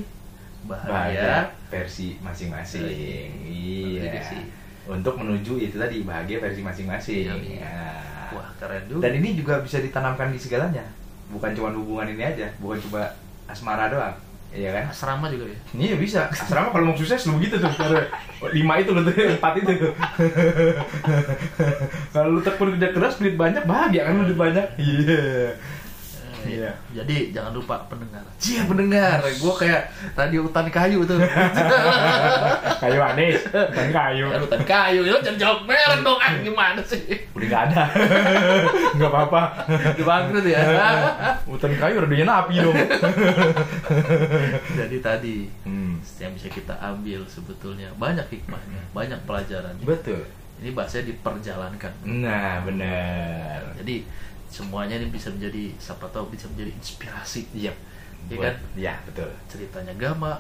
[0.61, 1.37] bahagia Bahagia.
[1.69, 3.21] versi masing-masing Iya.
[3.43, 4.43] iya Juga sih.
[4.87, 7.61] untuk menuju itu tadi bahagia versi masing-masing Iya, iya.
[7.63, 7.81] Ya.
[8.31, 9.03] Wah, keren juga.
[9.03, 10.85] dan ini juga bisa ditanamkan di segalanya
[11.29, 13.05] bukan cuma hubungan ini aja bukan cuma
[13.45, 14.17] asmara doang
[14.49, 15.59] iya kan asrama juga ya.
[15.77, 16.25] Iya bisa.
[16.27, 17.69] Asrama kalau mau sukses lu begitu tuh.
[18.49, 19.93] Lima itu lu tuh, empat itu tuh.
[22.11, 24.67] kalau lu tekun kerja keras, duit banyak, bahagia kan lu duit banyak.
[24.81, 25.53] Iya.
[26.49, 26.73] Iya.
[26.95, 28.25] Jadi jangan lupa pendengar.
[28.37, 29.21] Cia pendengar.
[29.37, 29.83] Gue kayak
[30.15, 31.21] radio hutan kayu tuh.
[32.83, 35.01] kayu manis bukan kayu Ya, hutan kayu.
[35.03, 36.19] Lo jangan jawab merek dong.
[36.19, 37.05] Ah, gimana sih?
[37.35, 37.83] udah nggak ada
[38.99, 39.43] nggak apa-apa
[39.95, 40.59] Dibangkrut ya.
[41.51, 42.75] hutan kayu radionya napi dong
[44.75, 46.03] Jadi tadi hmm.
[46.19, 49.85] yang bisa kita ambil sebetulnya banyak hikmahnya, banyak pelajarannya.
[49.85, 50.23] betul
[50.59, 51.93] Ini bahasanya diperjalankan.
[52.05, 54.03] nah benar Jadi
[54.49, 57.47] semuanya ini bisa menjadi siapa tahu bisa menjadi inspirasi.
[57.53, 57.73] iya
[58.27, 58.55] Iya Buat- kan?
[58.75, 60.35] iya betul Ceritanya Gama,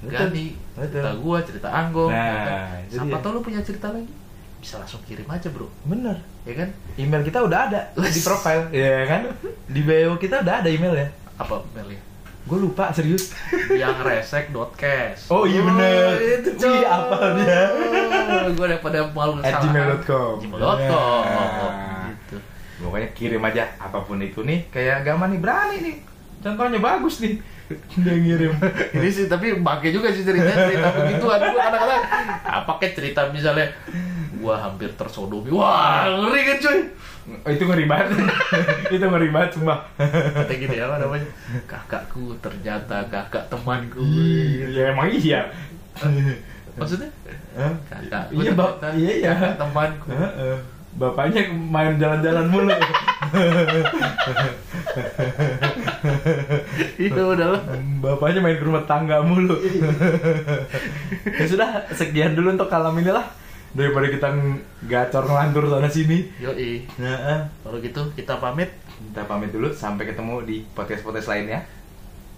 [0.00, 0.16] Betul.
[0.30, 0.88] Gani, Betul.
[0.94, 2.08] cerita gua, cerita Anggong.
[2.08, 2.78] Nah, ya kan?
[2.80, 3.20] itu Siapa dia.
[3.20, 4.12] tahu lu punya cerita lagi?
[4.56, 5.68] Bisa langsung kirim aja, Bro.
[5.84, 6.68] bener Ya kan?
[6.94, 9.28] email kita udah ada di profile ya kan
[9.66, 12.00] di bio kita udah ada email ya Apa mailnya?
[12.40, 13.36] gue lupa serius
[13.70, 16.16] yang resek.cash Oh, iya bener.
[16.40, 16.80] itu Wih, coy.
[16.82, 17.60] apa dia?
[18.48, 19.62] gue daripada malu At salah.
[19.62, 20.34] gmail.com.
[20.40, 21.59] gmail.com Ya.
[22.80, 25.96] Gitu pokoknya kirim aja apa pun itu nih kayak Gama nih berani nih.
[26.40, 27.36] Contohnya bagus nih.
[28.00, 28.56] Dia ngirim.
[28.96, 31.38] Ini sih tapi pakai juga sih cerita cerita begituan.
[31.52, 32.02] Gue kadang-kadang
[32.40, 33.68] apa kayak cerita misalnya
[34.40, 35.52] gua hampir tersodomi.
[35.52, 36.78] Wah ngeri kan cuy?
[37.44, 38.16] Oh, itu ngeri banget.
[38.96, 39.86] Itu ngeri banget sumpah.
[40.00, 41.28] Kata gini apa namanya?
[41.68, 44.02] Kakakku ternyata kakak temanku.
[44.72, 45.52] Ya emang iya.
[46.74, 47.12] Maksudnya?
[47.54, 47.70] Hah?
[47.86, 49.30] kakakku iya ternyata iya iya.
[49.36, 50.08] kakak temanku.
[50.96, 52.74] Bapaknya main jalan-jalan mulu.
[56.98, 57.62] Itu udahlah
[58.02, 59.54] bapaknya main ke rumah tangga mulu.
[61.26, 63.30] Ya sudah sekian dulu untuk kalam ini lah
[63.70, 64.28] daripada kita
[64.90, 66.26] gacor ngelantur sana sini.
[66.42, 66.86] Yoi.
[66.98, 68.74] Nah, kalau gitu kita pamit.
[69.12, 69.70] Kita pamit dulu.
[69.70, 71.62] Sampai ketemu di podcast podcast lainnya.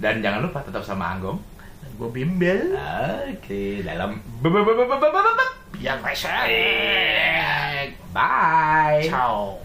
[0.03, 1.52] Dan jangan lupa tetap sama Anggom
[1.99, 2.75] gue bimbel.
[3.31, 4.23] Oke dalam
[5.83, 6.47] yang besar
[8.15, 9.03] bye.
[9.09, 9.59] Ciao.